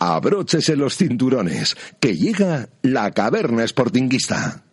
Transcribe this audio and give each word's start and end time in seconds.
Abróchese 0.00 0.76
los 0.76 0.96
cinturones, 0.96 1.76
que 2.00 2.16
llega 2.16 2.70
la 2.80 3.10
caverna 3.10 3.68
sportinguista. 3.68 4.64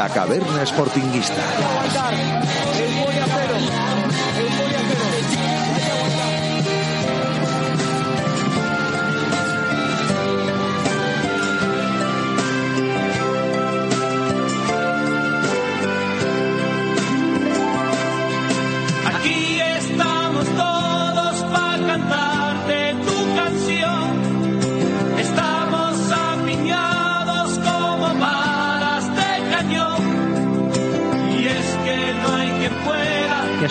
La 0.00 0.08
caverna 0.08 0.64
sportinguista. 0.64 1.42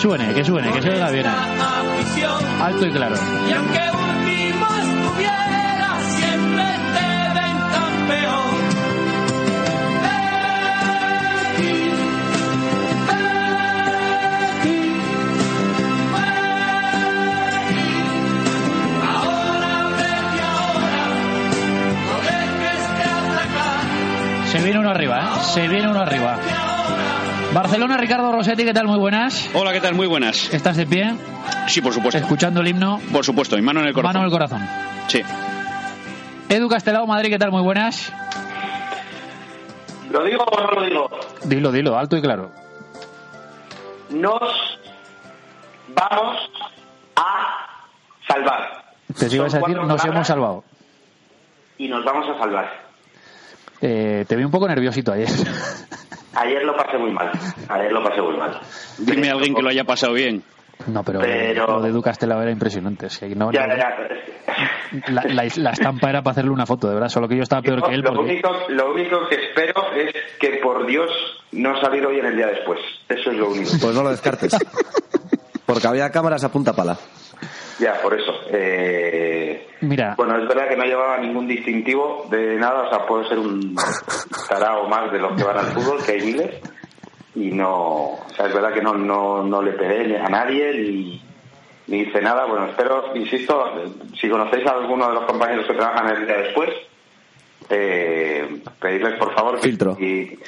Que 0.00 0.06
suene, 0.06 0.32
que 0.32 0.42
suene, 0.42 0.72
que 0.72 0.80
se 0.80 0.88
oiga 0.88 1.10
bien. 1.10 1.26
Alto 1.26 2.86
y 2.86 2.90
claro. 2.90 3.16
Y 3.46 3.52
aunque 3.52 3.80
último 3.92 4.66
estuviera, 4.78 5.98
siempre 6.16 6.64
te 6.94 7.34
ven 7.34 7.58
campeón. 7.74 8.54
Se 24.50 24.62
viene 24.62 24.78
uno 24.78 24.88
arriba, 24.88 25.20
¿eh? 25.20 25.40
Se 25.52 25.68
viene 25.68 25.88
uno 25.90 26.00
arriba. 26.00 26.38
Barcelona, 27.52 27.96
Ricardo 27.96 28.30
Rossetti, 28.30 28.64
¿qué 28.64 28.72
tal? 28.72 28.86
Muy 28.86 28.98
buenas. 28.98 29.50
Hola, 29.54 29.72
¿qué 29.72 29.80
tal? 29.80 29.94
Muy 29.94 30.06
buenas. 30.06 30.52
¿Estás 30.54 30.76
de 30.76 30.86
pie? 30.86 31.14
Sí, 31.66 31.80
por 31.80 31.92
supuesto. 31.92 32.18
Escuchando 32.18 32.60
el 32.60 32.68
himno. 32.68 33.00
Por 33.12 33.24
supuesto, 33.24 33.56
mi 33.56 33.62
mano 33.62 33.80
en 33.80 33.86
el 33.88 33.92
corazón. 33.92 34.12
Mano 34.12 34.20
en 34.20 34.24
el 34.26 34.30
corazón. 34.30 34.68
Sí. 35.08 35.22
Edu 36.48 36.68
Castelao, 36.68 37.06
Madrid, 37.06 37.30
¿qué 37.30 37.38
tal? 37.38 37.50
Muy 37.50 37.62
buenas. 37.62 38.12
¿Lo 40.12 40.24
digo 40.24 40.44
o 40.44 40.60
no 40.60 40.70
lo 40.80 40.82
digo? 40.86 41.10
Dilo, 41.44 41.72
dilo, 41.72 41.98
alto 41.98 42.16
y 42.16 42.22
claro. 42.22 42.52
Nos 44.10 44.78
vamos 45.88 46.36
a 47.16 47.66
salvar. 48.28 48.94
Te 49.18 49.26
ibas 49.34 49.54
a 49.54 49.58
decir, 49.58 49.76
nos 49.76 50.04
hemos 50.04 50.26
salvado. 50.26 50.64
Y 51.78 51.88
nos 51.88 52.04
vamos 52.04 52.26
a 52.28 52.38
salvar. 52.38 52.90
Eh, 53.80 54.24
te 54.28 54.36
vi 54.36 54.44
un 54.44 54.50
poco 54.50 54.68
nerviosito 54.68 55.12
ayer. 55.12 55.28
Ayer 56.34 56.62
lo 56.64 56.76
pasé 56.76 56.96
muy 56.98 57.10
mal. 57.12 57.30
Ayer 57.68 57.92
lo 57.92 58.02
pasé 58.02 58.22
muy 58.22 58.36
mal. 58.36 58.60
Dime 58.98 59.28
a 59.28 59.32
alguien 59.32 59.54
que 59.54 59.62
lo 59.62 59.68
haya 59.68 59.84
pasado 59.84 60.12
bien. 60.14 60.42
No, 60.86 61.02
pero, 61.04 61.20
Pero- 61.20 61.78
lo 61.78 61.82
de 61.92 62.02
Castelao 62.02 62.40
era 62.40 62.50
impresionante. 62.50 63.10
sea, 63.10 63.28
que 63.28 63.34
no- 63.34 63.52
Ya, 63.52 63.66
no- 63.66 63.76
ya. 63.76 63.90
La, 65.08 65.22
la- 65.24 65.44
la 65.56 65.70
estampa 65.70 66.08
era 66.10 66.22
para 66.22 66.32
hacerle 66.32 66.50
una 66.50 66.66
foto, 66.66 66.88
de 66.88 66.94
verdad. 66.94 67.08
Solo 67.08 67.28
que 67.28 67.36
yo 67.36 67.42
estaba 67.42 67.62
peor 67.62 67.82
que 67.82 67.94
él 67.94 68.00
Lo 68.00 68.14
porque... 68.14 68.32
único, 68.32 68.50
lo 68.68 68.92
único 68.92 69.28
que 69.28 69.36
espero 69.36 69.92
es 69.94 70.12
que 70.38 70.58
por 70.62 70.86
Dios 70.86 71.10
no 71.52 71.78
salir 71.80 72.04
hoy 72.06 72.18
en 72.18 72.26
el 72.26 72.36
día 72.36 72.46
después. 72.46 72.78
Eso 73.08 73.30
es 73.30 73.36
lo 73.36 73.50
único. 73.50 73.70
Pues 73.80 73.94
no 73.94 74.02
lo 74.02 74.10
descartes. 74.10 74.56
Porque 75.66 75.86
había 75.86 76.10
cámaras 76.10 76.42
a 76.44 76.50
punta 76.50 76.72
pala. 76.72 76.96
Ya, 77.80 77.94
por 78.02 78.12
eso. 78.18 78.32
Eh, 78.52 79.66
Mira, 79.80 80.14
Bueno, 80.16 80.36
es 80.36 80.46
verdad 80.46 80.68
que 80.68 80.76
no 80.76 80.84
llevaba 80.84 81.16
ningún 81.18 81.48
distintivo 81.48 82.26
de 82.30 82.56
nada, 82.56 82.82
o 82.82 82.90
sea, 82.90 83.06
puedo 83.06 83.24
ser 83.26 83.38
un 83.38 83.74
tarao 84.48 84.86
más 84.88 85.10
de 85.10 85.18
los 85.18 85.34
que 85.36 85.42
van 85.44 85.58
al 85.58 85.66
fútbol, 85.72 86.04
que 86.04 86.12
hay 86.12 86.20
miles, 86.20 86.60
y 87.34 87.50
no, 87.52 87.72
o 88.12 88.26
sea, 88.36 88.46
es 88.46 88.52
verdad 88.54 88.72
que 88.74 88.82
no, 88.82 88.92
no, 88.94 89.42
no 89.42 89.62
le 89.62 89.72
pegué 89.72 90.18
a 90.18 90.28
nadie 90.28 90.74
ni, 90.74 91.22
ni 91.86 92.00
hice 92.00 92.20
nada. 92.20 92.44
Bueno, 92.44 92.66
espero, 92.66 93.16
insisto, 93.16 93.72
si 94.20 94.28
conocéis 94.28 94.66
a 94.66 94.72
alguno 94.72 95.08
de 95.08 95.14
los 95.14 95.24
compañeros 95.24 95.66
que 95.66 95.72
trabajan 95.74 96.14
el 96.14 96.26
día 96.26 96.36
después, 96.36 96.70
eh, 97.70 98.62
pedirles 98.80 99.14
por 99.18 99.34
favor 99.34 99.56
que, 99.56 99.68
Filtro. 99.68 99.96
y- 99.98 100.38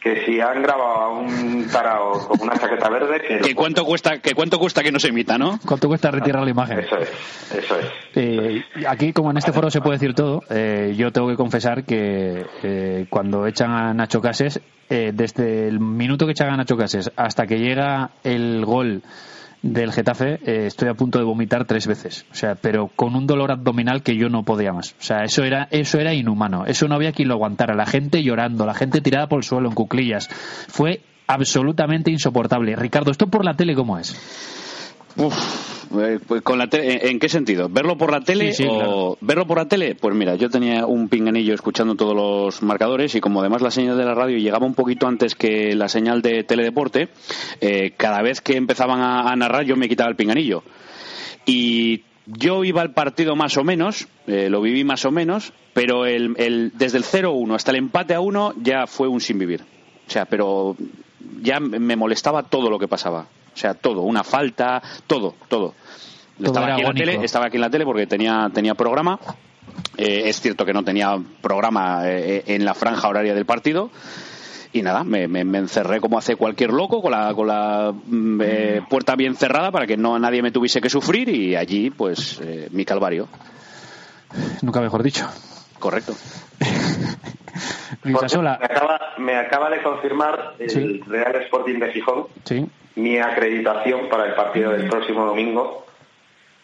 que 0.00 0.24
si 0.24 0.40
han 0.40 0.62
grabado 0.62 0.94
a 0.94 1.08
un 1.10 1.66
tarao 1.70 2.28
con 2.28 2.40
una 2.40 2.58
chaqueta 2.58 2.88
verde, 2.88 3.20
que, 3.20 3.38
¿Que 3.38 3.54
cuánto 3.54 3.84
cuesta 3.84 4.18
que 4.18 4.34
cuánto 4.34 4.58
cuesta 4.58 4.82
que 4.82 4.90
no 4.90 4.98
se 4.98 5.08
emita, 5.08 5.36
no? 5.36 5.58
¿cuánto 5.66 5.88
cuesta 5.88 6.10
retirar 6.10 6.42
la 6.42 6.50
imagen? 6.50 6.80
Eso 6.80 6.96
es, 6.96 7.10
eso 7.54 7.78
es. 7.78 7.86
Eh, 8.14 8.64
aquí, 8.88 9.12
como 9.12 9.30
en 9.30 9.36
este 9.36 9.52
foro 9.52 9.70
se 9.70 9.80
puede 9.80 9.96
decir 9.96 10.14
todo, 10.14 10.42
eh, 10.48 10.94
yo 10.96 11.12
tengo 11.12 11.28
que 11.28 11.36
confesar 11.36 11.84
que 11.84 12.46
eh, 12.62 13.06
cuando 13.10 13.46
echan 13.46 13.70
a 13.70 13.92
Nacho 13.92 14.20
Cases, 14.20 14.60
eh, 14.88 15.12
desde 15.14 15.68
el 15.68 15.80
minuto 15.80 16.24
que 16.26 16.32
echan 16.32 16.48
a 16.48 16.56
Nacho 16.56 16.76
Cases 16.76 17.12
hasta 17.16 17.46
que 17.46 17.58
llega 17.58 18.10
el 18.24 18.64
gol 18.64 19.02
del 19.62 19.92
Getafe, 19.92 20.40
eh, 20.44 20.66
estoy 20.66 20.88
a 20.88 20.94
punto 20.94 21.18
de 21.18 21.24
vomitar 21.24 21.66
tres 21.66 21.86
veces. 21.86 22.24
O 22.32 22.34
sea, 22.34 22.54
pero 22.54 22.88
con 22.88 23.14
un 23.14 23.26
dolor 23.26 23.52
abdominal 23.52 24.02
que 24.02 24.16
yo 24.16 24.28
no 24.28 24.42
podía 24.42 24.72
más. 24.72 24.92
O 24.92 25.02
sea, 25.02 25.24
eso 25.24 25.44
era, 25.44 25.68
eso 25.70 25.98
era 25.98 26.14
inhumano. 26.14 26.64
Eso 26.66 26.88
no 26.88 26.94
había 26.94 27.12
quien 27.12 27.28
lo 27.28 27.34
aguantara. 27.34 27.74
La 27.74 27.86
gente 27.86 28.22
llorando, 28.22 28.66
la 28.66 28.74
gente 28.74 29.00
tirada 29.00 29.28
por 29.28 29.38
el 29.38 29.44
suelo 29.44 29.68
en 29.68 29.74
cuclillas. 29.74 30.28
Fue 30.68 31.02
absolutamente 31.26 32.10
insoportable. 32.10 32.74
Ricardo, 32.76 33.10
¿esto 33.10 33.28
por 33.28 33.44
la 33.44 33.54
tele 33.54 33.74
cómo 33.74 33.98
es? 33.98 34.16
Uf, 35.16 35.69
con 36.42 36.58
la 36.58 36.68
tele, 36.68 36.92
¿en- 36.94 37.08
¿En 37.12 37.18
qué 37.18 37.28
sentido? 37.28 37.68
¿Verlo 37.68 37.96
por 37.98 38.12
la 38.12 38.20
tele 38.20 38.52
Sí, 38.52 38.62
sí, 38.62 38.68
o 38.68 38.74
claro. 38.76 39.18
verlo 39.20 39.46
por 39.46 39.58
la 39.58 39.66
tele? 39.66 39.94
Pues 39.96 40.14
mira, 40.14 40.36
yo 40.36 40.48
tenía 40.48 40.86
un 40.86 41.08
pinganillo 41.08 41.52
escuchando 41.54 41.94
todos 41.96 42.14
los 42.14 42.62
marcadores 42.62 43.14
y 43.14 43.20
como 43.20 43.40
además 43.40 43.60
la 43.62 43.70
señal 43.70 43.98
de 43.98 44.04
la 44.04 44.14
radio 44.14 44.38
llegaba 44.38 44.66
un 44.66 44.74
poquito 44.74 45.06
antes 45.08 45.34
que 45.34 45.74
la 45.74 45.88
señal 45.88 46.22
de 46.22 46.44
teledeporte, 46.44 47.08
eh, 47.60 47.92
cada 47.96 48.22
vez 48.22 48.40
que 48.40 48.56
empezaban 48.56 49.00
a, 49.00 49.30
a 49.30 49.36
narrar 49.36 49.64
yo 49.64 49.76
me 49.76 49.88
quitaba 49.88 50.08
el 50.10 50.16
pinganillo. 50.16 50.62
Y 51.46 52.02
yo 52.26 52.64
iba 52.64 52.82
al 52.82 52.92
partido 52.92 53.34
más 53.34 53.56
o 53.56 53.64
menos, 53.64 54.06
eh, 54.26 54.48
lo 54.50 54.60
viví 54.60 54.84
más 54.84 55.04
o 55.04 55.10
menos, 55.10 55.52
pero 55.72 56.06
el, 56.06 56.34
el- 56.38 56.72
desde 56.76 56.98
el 56.98 57.04
0-1 57.04 57.54
hasta 57.54 57.70
el 57.72 57.78
empate 57.78 58.14
a 58.14 58.20
1 58.20 58.54
ya 58.62 58.86
fue 58.86 59.08
un 59.08 59.20
sin 59.20 59.38
vivir. 59.38 59.62
O 60.06 60.10
sea, 60.10 60.24
pero 60.26 60.76
ya 61.42 61.58
me 61.60 61.96
molestaba 61.96 62.42
todo 62.44 62.70
lo 62.70 62.78
que 62.78 62.88
pasaba. 62.88 63.26
O 63.54 63.56
sea, 63.56 63.74
todo, 63.74 64.02
una 64.02 64.24
falta, 64.24 64.82
todo, 65.06 65.34
todo. 65.48 65.74
Todo 66.38 66.46
estaba, 66.46 66.66
aquí 66.74 66.80
en 66.80 66.86
la 66.86 66.94
tele, 66.94 67.12
estaba 67.24 67.46
aquí 67.46 67.56
en 67.56 67.60
la 67.60 67.70
tele 67.70 67.84
porque 67.84 68.06
tenía, 68.06 68.50
tenía 68.52 68.74
programa. 68.74 69.18
Eh, 69.96 70.22
es 70.26 70.40
cierto 70.40 70.64
que 70.64 70.72
no 70.72 70.82
tenía 70.82 71.16
programa 71.42 72.02
eh, 72.08 72.42
en 72.46 72.64
la 72.64 72.74
franja 72.74 73.08
horaria 73.08 73.34
del 73.34 73.44
partido. 73.44 73.90
Y 74.72 74.82
nada, 74.82 75.02
me, 75.04 75.26
me- 75.28 75.44
me 75.44 75.58
encerré 75.58 76.00
como 76.00 76.16
hace 76.16 76.36
cualquier 76.36 76.72
loco, 76.72 77.02
con 77.02 77.10
la, 77.10 77.34
con 77.34 77.48
la 77.48 77.92
mm, 77.92 78.40
eh, 78.42 78.80
puerta 78.88 79.16
bien 79.16 79.34
cerrada 79.34 79.70
para 79.72 79.86
que 79.86 79.96
no 79.96 80.18
nadie 80.18 80.42
me 80.42 80.52
tuviese 80.52 80.80
que 80.80 80.88
sufrir 80.88 81.28
y 81.28 81.56
allí, 81.56 81.90
pues, 81.90 82.40
eh, 82.42 82.68
mi 82.70 82.84
calvario. 82.84 83.28
Nunca 84.62 84.80
mejor 84.80 85.02
dicho. 85.02 85.28
Correcto. 85.80 86.14
Me 88.04 88.16
acaba, 88.16 89.00
me 89.18 89.36
acaba 89.36 89.68
de 89.70 89.82
confirmar 89.82 90.54
el 90.58 90.70
Sí. 90.70 91.00
Real 91.06 91.34
Sporting 91.42 91.78
de 91.80 91.92
Gijón 91.92 92.26
sí. 92.44 92.66
mi 92.96 93.18
acreditación 93.18 94.08
para 94.08 94.26
el 94.26 94.34
partido 94.34 94.70
del 94.72 94.88
próximo 94.88 95.26
domingo. 95.26 95.86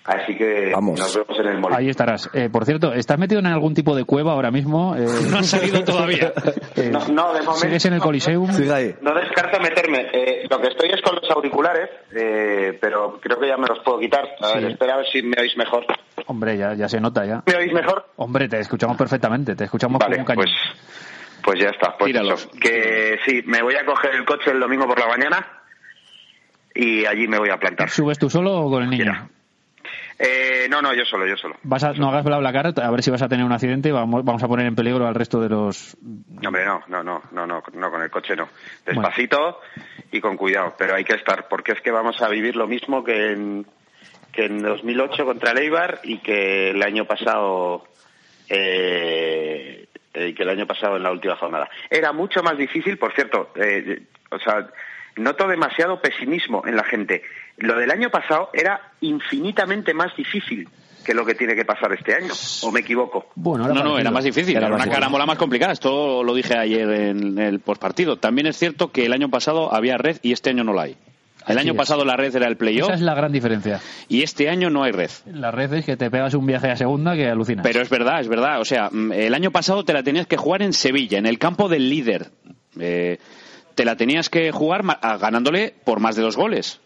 Así 0.07 0.37
que 0.37 0.71
Vamos. 0.73 0.99
nos 1.01 1.15
vemos 1.17 1.39
en 1.41 1.47
el 1.47 1.59
Molino. 1.59 1.77
Ahí 1.79 1.89
estarás. 1.89 2.31
Eh, 2.33 2.49
por 2.51 2.65
cierto, 2.65 2.93
¿estás 2.93 3.19
metido 3.19 3.41
en 3.41 3.47
algún 3.47 3.75
tipo 3.75 3.97
de 3.97 4.05
cueva 4.05 4.33
ahora 4.33 4.51
mismo? 4.51 4.95
Eh, 4.97 5.05
No 5.31 5.39
ha 5.39 5.43
salido 5.43 5.83
todavía. 5.85 6.33
eh, 6.77 6.91
No, 6.93 7.01
no, 7.09 7.33
de 7.33 7.41
momento. 7.41 7.55
¿Sigues 7.55 7.85
en 7.87 7.95
el 7.95 8.01
Coliseum? 8.01 8.49
Ahí. 8.73 8.95
No 9.03 9.13
descarto 9.15 9.59
meterme. 9.61 10.07
Eh, 10.13 10.47
lo 10.49 10.61
que 10.61 10.69
estoy 10.69 10.91
es 10.91 11.01
con 11.03 11.17
los 11.17 11.29
auriculares, 11.31 11.91
eh, 12.15 12.79
pero 12.81 13.19
creo 13.21 13.39
que 13.41 13.49
ya 13.49 13.57
me 13.57 13.67
los 13.67 13.81
puedo 13.81 13.99
quitar. 13.99 14.25
A 14.41 14.55
ver, 14.55 14.65
espera 14.71 14.95
a 14.95 14.97
ver 14.99 15.07
si 15.13 15.23
me 15.23 15.37
oís 15.41 15.57
mejor. 15.57 15.85
Hombre, 16.29 16.57
ya, 16.57 16.75
ya 16.75 16.89
se 16.89 17.01
nota 17.01 17.25
ya. 17.25 17.43
¿Me 17.47 17.57
oís 17.57 17.73
mejor? 17.73 18.07
Hombre, 18.17 18.49
te 18.49 18.59
escuchamos 18.61 18.97
perfectamente, 18.97 19.55
te 19.57 19.65
escuchamos 19.65 19.99
Vale, 19.99 20.17
como 20.17 20.23
un 20.23 20.27
cañón. 20.27 20.45
pues, 20.45 20.55
pues 21.43 21.61
ya 21.61 21.71
está. 21.71 21.97
Pues 21.99 22.15
eso, 22.15 22.49
que 22.61 23.19
sí, 23.27 23.43
me 23.47 23.61
voy 23.63 23.75
a 23.75 23.85
coger 23.85 24.15
el 24.15 24.25
coche 24.25 24.51
el 24.53 24.61
domingo 24.61 24.87
por 24.87 24.99
la 24.99 25.07
mañana 25.09 25.47
y 26.75 27.05
allí 27.07 27.27
me 27.29 27.39
voy 27.39 27.51
a 27.51 27.59
plantar. 27.59 27.91
¿Subes 27.91 28.19
tú 28.19 28.29
solo 28.31 28.53
o 28.61 28.71
con 28.71 28.83
el 28.83 28.91
niño? 28.91 29.05
Mira. 29.05 29.29
Eh, 30.19 30.67
no, 30.71 30.81
no, 30.81 30.95
yo 30.95 31.05
solo, 31.05 31.27
yo 31.27 31.37
solo. 31.37 31.57
Vas 31.63 31.85
a, 31.85 31.93
no 31.93 32.09
hagas 32.09 32.25
bla 32.25 32.39
bla 32.39 32.53
cara, 32.53 32.73
a 32.75 32.91
ver 32.91 33.03
si 33.03 33.11
vas 33.11 33.23
a 33.23 33.29
tener 33.29 33.45
un 33.45 33.53
accidente 33.53 33.91
y 33.91 33.93
vamos, 33.93 34.25
vamos 34.25 34.43
a 34.43 34.49
poner 34.49 34.67
en 34.67 34.75
peligro 34.75 35.07
al 35.07 35.15
resto 35.15 35.41
de 35.41 35.49
los... 35.51 35.97
Hombre, 36.45 36.65
no, 36.65 36.83
no, 36.89 37.03
no, 37.03 37.23
no, 37.33 37.47
no, 37.47 37.63
no, 37.75 37.91
con 37.91 38.03
el 38.03 38.11
coche 38.11 38.35
no. 38.35 38.49
Despacito 38.85 39.61
y 40.11 40.21
con 40.21 40.37
cuidado, 40.37 40.75
pero 40.79 40.95
hay 40.95 41.05
que 41.05 41.15
estar, 41.15 41.49
porque 41.49 41.73
es 41.73 41.81
que 41.83 41.91
vamos 41.91 42.21
a 42.23 42.29
vivir 42.29 42.57
lo 42.57 42.67
mismo 42.67 43.05
que 43.05 43.33
en, 43.33 43.67
que 44.33 44.47
en 44.47 44.63
2008 44.63 45.25
contra 45.25 45.53
el 45.53 45.59
Eibar 45.59 46.01
y 46.03 46.19
que 46.19 46.71
el 46.71 46.83
año 46.83 47.05
pasado, 47.05 47.85
eh, 48.49 49.87
eh, 50.15 50.35
que 50.35 50.43
el 50.43 50.49
año 50.49 50.67
pasado 50.67 50.97
en 50.97 51.03
la 51.03 51.13
última 51.13 51.37
jornada. 51.37 51.69
Era 51.91 52.13
mucho 52.13 52.43
más 52.43 52.57
difícil, 52.57 52.97
por 52.97 53.13
cierto, 53.13 53.51
eh, 53.57 54.03
o 54.31 54.39
sea, 54.39 54.67
noto 55.17 55.47
demasiado 55.47 56.01
pesimismo 56.01 56.63
en 56.67 56.77
la 56.77 56.85
gente. 56.85 57.23
Lo 57.59 57.79
del 57.79 57.91
año 57.91 58.11
pasado 58.11 58.51
era 58.53 58.81
infinitamente 59.01 59.95
más 59.95 60.15
difícil 60.17 60.69
que 61.05 61.15
lo 61.15 61.25
que 61.25 61.35
tiene 61.35 61.55
que 61.55 61.65
pasar 61.65 61.93
este 61.93 62.15
año, 62.15 62.33
¿o 62.63 62.73
me 62.73 62.81
equivoco? 62.81 63.27
Bueno, 63.37 63.69
No, 63.69 63.83
no, 63.85 63.99
era 63.99 64.11
más 64.11 64.25
difícil, 64.25 64.57
Era 64.57 64.67
una 64.67 64.89
carambola 64.89 65.25
más 65.25 65.39
complicada. 65.39 65.73
Esto 65.73 66.25
lo 66.25 66.35
dije 66.35 66.59
ayer 66.59 66.89
en 66.91 67.39
el 67.39 67.61
postpartido. 67.61 68.17
También 68.17 68.49
es 68.49 68.57
cierto 68.59 68.91
que 68.91 69.07
el 69.07 69.13
año 69.13 69.31
pasado 69.31 69.73
había 69.73 69.97
red 69.99 70.17
y 70.23 70.33
este 70.33 70.51
año 70.51 70.65
no 70.65 70.73
la 70.73 70.83
hay. 70.83 70.97
El 71.47 71.59
Así 71.59 71.69
año 71.69 71.73
es. 71.75 71.79
pasado 71.79 72.05
la 72.05 72.17
red 72.17 72.35
era 72.35 72.49
el 72.49 72.57
playoff 72.57 72.89
Esa 72.89 72.97
es 72.97 73.03
la 73.03 73.15
gran 73.15 73.31
diferencia. 73.31 73.81
y 74.09 74.23
este 74.25 74.49
año 74.51 74.69
no 74.69 74.83
hay 74.83 74.91
red. 74.91 75.11
La 75.27 75.53
red 75.53 75.73
es 75.75 75.85
que 75.87 75.97
te 75.97 76.11
pegas 76.11 76.35
un 76.35 76.45
viaje 76.45 76.69
a 76.73 76.77
segunda 76.77 77.15
que 77.15 77.29
alucinas. 77.29 77.63
Pero 77.63 77.81
es 77.81 77.89
verdad, 77.89 78.19
es 78.21 78.27
verdad. 78.27 78.61
O 78.61 78.65
sea, 78.65 78.89
mm, 78.91 79.13
el 79.13 79.33
año 79.33 79.53
pasado 79.53 79.85
te 79.85 79.93
la 79.93 80.03
tenías 80.03 80.27
que 80.27 80.37
jugar 80.37 80.63
en 80.63 80.73
Sevilla, 80.73 81.19
en 81.19 81.27
el 81.27 81.39
campo 81.39 81.69
del 81.69 81.89
líder. 81.89 82.31
Eh, 82.81 83.19
te 83.77 83.85
la 83.85 83.95
tenías 83.95 84.29
que 84.29 84.51
jugar 84.51 84.83
ganándole 85.21 85.73
por 85.85 86.01
más 86.01 86.17
de 86.17 86.23
dos 86.23 86.37
goles. 86.37 86.81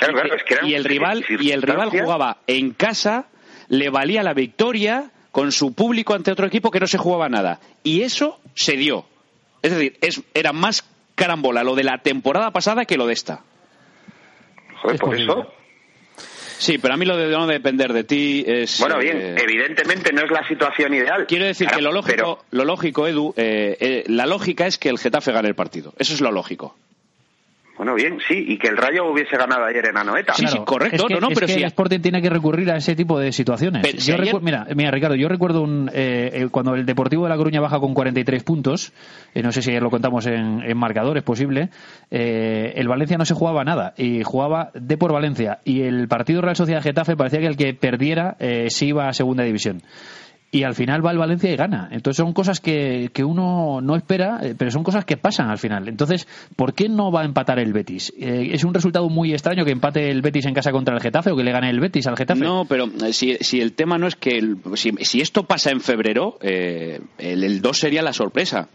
Claro, 0.00 0.14
claro, 0.14 0.34
es 0.34 0.42
que 0.42 0.54
eran 0.54 0.66
y 0.66 0.74
el 0.74 0.84
rival 0.84 1.24
y 1.28 1.50
el 1.52 1.62
rival 1.62 1.90
jugaba 1.90 2.38
en 2.48 2.72
casa, 2.72 3.26
le 3.68 3.88
valía 3.90 4.22
la 4.24 4.34
victoria 4.34 5.10
con 5.30 5.52
su 5.52 5.74
público 5.74 6.14
ante 6.14 6.32
otro 6.32 6.46
equipo 6.46 6.70
que 6.72 6.80
no 6.80 6.88
se 6.88 6.98
jugaba 6.98 7.28
nada. 7.28 7.60
Y 7.84 8.02
eso 8.02 8.40
se 8.54 8.76
dio. 8.76 9.04
Es 9.62 9.70
decir, 9.72 9.96
es, 10.00 10.20
era 10.34 10.52
más 10.52 10.84
carambola 11.14 11.62
lo 11.62 11.74
de 11.76 11.84
la 11.84 11.98
temporada 11.98 12.50
pasada 12.50 12.84
que 12.86 12.96
lo 12.96 13.06
de 13.06 13.12
esta. 13.12 13.44
Joder, 14.82 14.94
Es 14.96 15.00
por 15.00 15.10
posible. 15.10 15.32
eso. 15.32 15.52
Sí, 16.58 16.76
pero 16.78 16.92
a 16.94 16.96
mí 16.98 17.06
lo 17.06 17.16
de 17.16 17.28
no 17.28 17.46
depender 17.46 17.92
de 17.92 18.04
ti 18.04 18.44
es. 18.46 18.80
Bueno, 18.80 18.96
eh, 19.00 19.04
bien, 19.04 19.38
evidentemente 19.38 20.12
no 20.12 20.22
es 20.24 20.30
la 20.30 20.46
situación 20.46 20.92
ideal. 20.92 21.26
Quiero 21.26 21.46
decir 21.46 21.68
que 21.68 21.80
lo 21.80 21.92
lógico, 21.92 22.14
pero- 22.16 22.44
lo 22.50 22.64
lógico, 22.64 23.06
Edu, 23.06 23.32
eh, 23.36 23.76
eh, 23.80 24.04
la 24.08 24.26
lógica 24.26 24.66
es 24.66 24.76
que 24.76 24.88
el 24.90 24.98
Getafe 24.98 25.32
gane 25.32 25.48
el 25.48 25.54
partido. 25.54 25.94
Eso 25.98 26.12
es 26.12 26.20
lo 26.20 26.30
lógico. 26.32 26.76
Bueno, 27.80 27.94
bien, 27.94 28.18
sí, 28.28 28.44
y 28.46 28.58
que 28.58 28.68
el 28.68 28.76
Rayo 28.76 29.10
hubiese 29.10 29.38
ganado 29.38 29.64
ayer 29.64 29.88
en 29.88 29.96
Anoeta. 29.96 30.34
Sí, 30.34 30.46
sí, 30.46 30.58
correcto, 30.66 30.96
Es 30.96 31.02
que, 31.04 31.14
no, 31.14 31.20
no, 31.20 31.28
es 31.28 31.34
pero 31.34 31.46
que 31.46 31.54
el 31.54 31.64
Sporting 31.64 32.00
tiene 32.00 32.20
que 32.20 32.28
recurrir 32.28 32.70
a 32.70 32.76
ese 32.76 32.94
tipo 32.94 33.18
de 33.18 33.32
situaciones. 33.32 33.80
Pero 33.80 33.98
si 33.98 34.10
Yo 34.10 34.18
ayer- 34.20 34.42
mira, 34.42 34.66
mira, 34.76 34.90
Ricardo, 34.90 35.14
yo 35.16 35.30
recuerdo 35.30 35.62
un, 35.62 35.90
eh, 35.94 36.30
eh, 36.30 36.48
cuando 36.50 36.74
el 36.74 36.84
Deportivo 36.84 37.22
de 37.24 37.30
La 37.30 37.38
Coruña 37.38 37.62
baja 37.62 37.80
con 37.80 37.94
43 37.94 38.42
puntos, 38.44 38.92
eh, 39.34 39.42
no 39.42 39.50
sé 39.50 39.62
si 39.62 39.70
ayer 39.70 39.82
lo 39.82 39.88
contamos 39.88 40.26
en, 40.26 40.60
en 40.62 40.76
marcador, 40.76 41.16
es 41.16 41.22
posible, 41.24 41.70
eh, 42.10 42.74
el 42.76 42.86
Valencia 42.86 43.16
no 43.16 43.24
se 43.24 43.32
jugaba 43.32 43.64
nada 43.64 43.94
y 43.96 44.24
jugaba 44.24 44.72
de 44.74 44.98
por 44.98 45.14
Valencia 45.14 45.60
y 45.64 45.80
el 45.80 46.06
partido 46.06 46.42
Real 46.42 46.56
Sociedad 46.56 46.82
Getafe 46.82 47.16
parecía 47.16 47.40
que 47.40 47.46
el 47.46 47.56
que 47.56 47.72
perdiera 47.72 48.36
eh, 48.40 48.66
sí 48.68 48.88
iba 48.88 49.08
a 49.08 49.14
segunda 49.14 49.42
división. 49.42 49.80
Y 50.52 50.64
al 50.64 50.74
final 50.74 51.04
va 51.06 51.12
el 51.12 51.18
Valencia 51.18 51.52
y 51.52 51.54
gana. 51.54 51.88
Entonces 51.92 52.16
son 52.16 52.32
cosas 52.32 52.58
que, 52.60 53.10
que 53.12 53.22
uno 53.22 53.80
no 53.80 53.94
espera, 53.94 54.40
eh, 54.42 54.54
pero 54.58 54.72
son 54.72 54.82
cosas 54.82 55.04
que 55.04 55.16
pasan 55.16 55.48
al 55.48 55.58
final. 55.58 55.86
Entonces, 55.88 56.26
¿por 56.56 56.74
qué 56.74 56.88
no 56.88 57.12
va 57.12 57.22
a 57.22 57.24
empatar 57.24 57.60
el 57.60 57.72
Betis? 57.72 58.12
Eh, 58.18 58.50
es 58.52 58.64
un 58.64 58.74
resultado 58.74 59.08
muy 59.08 59.32
extraño 59.32 59.64
que 59.64 59.70
empate 59.70 60.10
el 60.10 60.22
Betis 60.22 60.46
en 60.46 60.54
casa 60.54 60.72
contra 60.72 60.92
el 60.96 61.00
Getafe 61.00 61.30
o 61.30 61.36
que 61.36 61.44
le 61.44 61.52
gane 61.52 61.70
el 61.70 61.78
Betis 61.78 62.08
al 62.08 62.16
Getafe. 62.16 62.40
No, 62.44 62.64
pero 62.68 62.86
eh, 63.04 63.12
si, 63.12 63.36
si 63.40 63.60
el 63.60 63.74
tema 63.74 63.96
no 63.98 64.08
es 64.08 64.16
que. 64.16 64.38
el- 64.38 64.56
si, 64.74 64.90
si 65.02 65.20
esto 65.20 65.44
pasa 65.44 65.70
en 65.70 65.80
febrero, 65.80 66.36
eh, 66.42 67.00
el, 67.18 67.44
el 67.44 67.60
2 67.62 67.78
sería 67.78 68.02
la 68.02 68.12
sorpresa. 68.12 68.68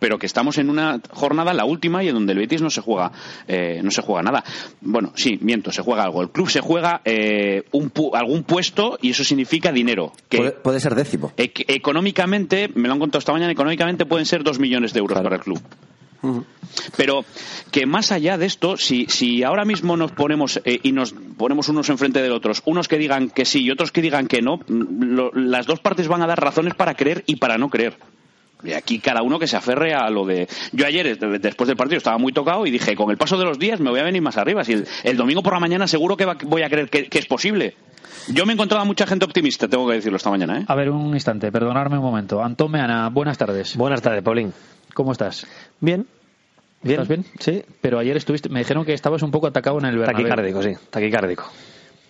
Pero 0.00 0.18
que 0.18 0.26
estamos 0.26 0.58
en 0.58 0.68
una 0.70 1.00
jornada, 1.10 1.54
la 1.54 1.64
última, 1.64 2.02
y 2.02 2.08
en 2.08 2.14
donde 2.14 2.32
el 2.32 2.38
Betis 2.40 2.60
no 2.62 2.70
se 2.70 2.80
juega, 2.80 3.12
eh, 3.46 3.80
no 3.84 3.90
se 3.92 4.02
juega 4.02 4.22
nada. 4.22 4.42
Bueno, 4.80 5.12
sí, 5.14 5.38
miento, 5.40 5.70
se 5.70 5.82
juega 5.82 6.02
algo. 6.02 6.22
El 6.22 6.30
club 6.30 6.48
se 6.50 6.60
juega 6.60 7.00
eh, 7.04 7.64
un 7.72 7.92
pu- 7.92 8.10
algún 8.14 8.42
puesto 8.42 8.98
y 9.00 9.10
eso 9.10 9.22
significa 9.22 9.70
dinero. 9.70 10.12
Que 10.28 10.38
Puede, 10.38 10.50
puede 10.52 10.80
ser 10.80 10.94
décimo. 10.96 11.32
ec- 11.36 11.64
económicamente, 11.68 12.68
me 12.74 12.88
lo 12.88 12.94
han 12.94 12.98
contado 13.00 13.20
esta 13.20 13.32
mañana, 13.32 13.52
económicamente 13.52 14.06
pueden 14.06 14.26
ser 14.26 14.42
dos 14.42 14.58
millones 14.58 14.92
de 14.92 14.98
euros 15.00 15.14
Claro. 15.14 15.24
para 15.28 15.36
el 15.36 15.42
club. 15.42 15.60
Pero 16.96 17.24
que 17.70 17.86
más 17.86 18.12
allá 18.12 18.36
de 18.36 18.44
esto, 18.46 18.76
si, 18.76 19.06
si 19.06 19.42
ahora 19.42 19.64
mismo 19.64 19.96
nos 19.96 20.12
ponemos 20.12 20.60
eh, 20.64 20.78
y 20.82 20.92
nos 20.92 21.12
ponemos 21.36 21.68
unos 21.70 21.88
enfrente 21.88 22.20
de 22.22 22.30
otros, 22.30 22.62
unos 22.66 22.88
que 22.88 22.98
digan 22.98 23.30
que 23.30 23.44
sí 23.46 23.62
y 23.62 23.70
otros 23.70 23.90
que 23.90 24.02
digan 24.02 24.26
que 24.26 24.42
no, 24.42 24.60
lo- 24.68 25.32
las 25.32 25.66
dos 25.66 25.80
partes 25.80 26.08
van 26.08 26.22
a 26.22 26.26
dar 26.26 26.38
razones 26.40 26.74
para 26.74 26.94
creer 26.94 27.24
y 27.26 27.36
para 27.36 27.56
no 27.58 27.70
creer. 27.70 27.96
Y 28.64 28.72
aquí 28.72 28.98
cada 28.98 29.22
uno 29.22 29.38
que 29.38 29.46
se 29.46 29.56
aferre 29.56 29.94
a 29.94 30.08
lo 30.10 30.24
de... 30.26 30.48
Yo 30.72 30.86
ayer, 30.86 31.06
eh, 31.06 31.16
después 31.40 31.66
del 31.68 31.76
partido, 31.76 31.98
estaba 31.98 32.18
muy 32.18 32.32
tocado 32.32 32.66
y 32.66 32.70
dije, 32.70 32.94
con 32.96 33.10
el 33.10 33.16
paso 33.16 33.36
de 33.38 33.44
los 33.44 33.58
días 33.58 33.80
me 33.80 33.90
voy 33.90 34.00
a 34.00 34.04
venir 34.04 34.22
más 34.22 34.36
arriba. 34.36 34.64
Si 34.64 34.72
el, 34.72 34.86
el 35.04 35.16
domingo 35.16 35.42
por 35.42 35.52
la 35.54 35.60
mañana 35.60 35.86
seguro 35.86 36.16
que 36.16 36.24
va- 36.24 36.36
voy 36.44 36.62
a 36.62 36.68
creer 36.68 36.88
que, 36.90 37.08
que 37.08 37.18
es 37.18 37.26
posible. 37.26 37.74
Yo 38.28 38.44
me 38.46 38.52
he 38.52 38.54
encontrado 38.54 38.82
a 38.82 38.84
mucha 38.84 39.06
gente 39.06 39.24
optimista, 39.24 39.66
tengo 39.68 39.86
que 39.88 39.94
decirlo 39.94 40.16
esta 40.16 40.30
mañana. 40.30 40.58
¿eh? 40.60 40.64
A 40.68 40.74
ver, 40.74 40.90
un 40.90 41.14
instante, 41.14 41.50
perdonadme 41.50 41.96
un 41.98 42.04
momento. 42.04 42.42
Antón 42.42 42.70
Meana, 42.70 43.08
buenas 43.08 43.38
tardes. 43.38 43.76
Buenas 43.76 44.02
tardes, 44.02 44.22
Paulín. 44.22 44.52
¿Cómo 44.94 45.12
estás? 45.12 45.46
Bien. 45.80 46.06
Bien. 46.82 47.00
¿Estás 47.00 47.08
bien? 47.08 47.24
Sí. 47.38 47.62
Pero 47.80 47.98
ayer 47.98 48.16
estuviste, 48.16 48.48
me 48.48 48.58
dijeron 48.60 48.84
que 48.84 48.92
estabas 48.94 49.22
un 49.22 49.30
poco 49.30 49.46
atacado 49.46 49.78
en 49.78 49.86
el 49.86 49.98
Bernabéu. 49.98 50.26
Taquicárdico, 50.28 50.62
sí. 50.62 50.72
Taquicárdico. 50.90 51.44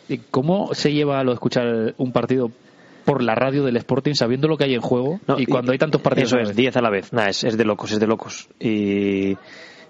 ¿Y 0.09 0.19
¿Cómo 0.19 0.75
se 0.75 0.92
lleva 0.92 1.21
a 1.21 1.25
lo 1.25 1.30
de 1.30 1.35
escuchar 1.35 1.95
un 1.99 2.12
partido 2.12 2.50
por 3.11 3.25
la 3.25 3.35
radio 3.35 3.64
del 3.64 3.76
Sporting 3.76 4.14
sabiendo 4.14 4.47
lo 4.47 4.57
que 4.57 4.64
hay 4.64 4.75
en 4.75 4.81
juego 4.81 5.19
No, 5.26 5.37
y 5.37 5.45
cuando 5.47 5.73
hay 5.73 5.79
tantos 5.79 6.00
partidos 6.00 6.29
Eso 6.29 6.37
a 6.37 6.38
la 6.38 6.43
es, 6.45 6.49
vez? 6.50 6.57
10 6.57 6.76
a 6.76 6.81
la 6.81 6.90
vez. 6.90 7.12
Nada, 7.12 7.29
es, 7.29 7.43
es 7.43 7.57
de 7.57 7.64
locos, 7.64 7.90
es 7.90 7.99
de 7.99 8.07
locos. 8.07 8.49
Y, 8.61 9.37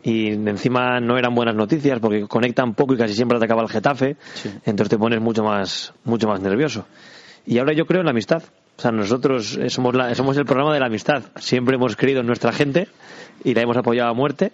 y 0.02 0.28
encima 0.28 1.00
no 1.00 1.18
eran 1.18 1.34
buenas 1.34 1.54
noticias 1.54 2.00
porque 2.00 2.26
conectan 2.26 2.72
poco 2.72 2.94
y 2.94 2.96
casi 2.96 3.12
siempre 3.12 3.36
atacaba 3.36 3.60
el 3.60 3.68
Getafe. 3.68 4.16
Sí. 4.32 4.48
Entonces 4.64 4.88
te 4.88 4.96
pones 4.96 5.20
mucho 5.20 5.44
más, 5.44 5.92
mucho 6.04 6.28
más 6.28 6.40
nervioso. 6.40 6.86
Y 7.44 7.58
ahora 7.58 7.74
yo 7.74 7.84
creo 7.84 8.00
en 8.00 8.06
la 8.06 8.12
amistad. 8.12 8.42
O 8.80 8.82
sea, 8.82 8.92
nosotros 8.92 9.58
somos, 9.68 9.94
la- 9.94 10.14
somos 10.14 10.38
el 10.38 10.46
programa 10.46 10.72
de 10.72 10.80
la 10.80 10.86
amistad. 10.86 11.22
Siempre 11.36 11.74
hemos 11.74 11.96
creído 11.96 12.20
en 12.20 12.26
nuestra 12.26 12.50
gente 12.50 12.88
y 13.44 13.52
la 13.52 13.60
hemos 13.60 13.76
apoyado 13.76 14.08
a 14.08 14.14
muerte. 14.14 14.52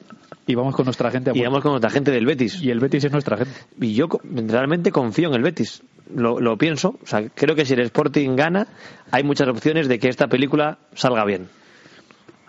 Y 0.48 0.56
vamos 0.56 0.74
con 0.74 0.84
nuestra 0.84 1.12
gente 1.12 1.30
a 1.30 1.32
Y 1.32 1.36
muerte. 1.36 1.48
vamos 1.48 1.62
con 1.62 1.70
nuestra 1.70 1.90
gente 1.90 2.10
del 2.10 2.26
Betis. 2.26 2.60
Y 2.60 2.70
el 2.72 2.80
Betis 2.80 3.04
es 3.04 3.12
nuestra 3.12 3.36
gente. 3.36 3.52
Y 3.80 3.94
yo 3.94 4.08
realmente 4.24 4.90
confío 4.90 5.28
en 5.28 5.34
el 5.36 5.42
Betis. 5.42 5.80
Lo, 6.12 6.40
lo 6.40 6.56
pienso. 6.58 6.98
O 7.00 7.06
sea, 7.06 7.28
creo 7.28 7.54
que 7.54 7.64
si 7.64 7.74
el 7.74 7.80
Sporting 7.82 8.34
gana, 8.34 8.66
hay 9.12 9.22
muchas 9.22 9.46
opciones 9.46 9.86
de 9.86 10.00
que 10.00 10.08
esta 10.08 10.26
película 10.26 10.78
salga 10.94 11.24
bien. 11.24 11.46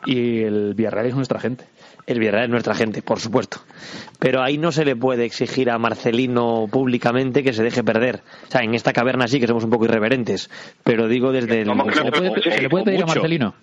Y 0.08 0.40
el 0.42 0.74
Villarreal 0.74 1.06
es 1.06 1.16
nuestra 1.16 1.40
gente. 1.40 1.66
El 2.08 2.20
Villarreal 2.20 2.46
es 2.46 2.50
nuestra 2.50 2.74
gente, 2.74 3.02
por 3.02 3.20
supuesto. 3.20 3.60
Pero 4.18 4.42
ahí 4.42 4.58
no 4.58 4.72
se 4.72 4.86
le 4.86 4.96
puede 4.96 5.26
exigir 5.26 5.70
a 5.70 5.78
Marcelino 5.78 6.68
públicamente 6.72 7.44
que 7.44 7.52
se 7.54 7.62
deje 7.64 7.84
perder. 7.84 8.22
O 8.48 8.52
sea, 8.52 8.62
en 8.62 8.74
esta 8.74 8.94
caverna 8.94 9.28
sí 9.28 9.40
que 9.42 9.46
somos 9.48 9.66
un 9.66 9.70
poco 9.70 9.86
irreverentes. 9.86 10.50
Pero 10.84 11.08
digo 11.10 11.32
desde 11.34 11.62
el... 11.62 11.68
¿Cómo 11.68 11.86
que 11.86 11.94
¿Se 11.96 12.04
le 12.06 12.12
puede, 12.12 12.42
se 12.42 12.62
le 12.62 12.70
puede 12.70 12.86
pedir 12.86 13.04
a. 13.04 13.06
Marcelino 13.06 13.54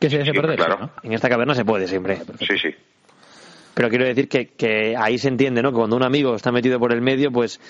que 0.00 0.08
se 0.08 0.16
deje 0.16 0.30
Sí, 0.30 0.36
perder? 0.38 0.56
claro. 0.56 0.78
¿no? 0.78 0.90
En 1.02 1.12
esta 1.12 1.28
caverna 1.28 1.54
se 1.54 1.62
puede 1.62 1.86
siempre. 1.86 2.20
Sí, 2.38 2.56
sí. 2.58 2.74
Pero 3.74 3.88
quiero 3.88 4.04
decir 4.04 4.28
que, 4.28 4.46
que 4.48 4.94
ahí 4.96 5.18
se 5.18 5.28
entiende, 5.28 5.62
¿no? 5.62 5.70
Que 5.70 5.76
cuando 5.76 5.96
un 5.96 6.04
amigo 6.04 6.34
está 6.34 6.50
metido 6.52 6.78
por 6.78 6.92
el 6.92 7.00
medio, 7.00 7.30
pues 7.30 7.60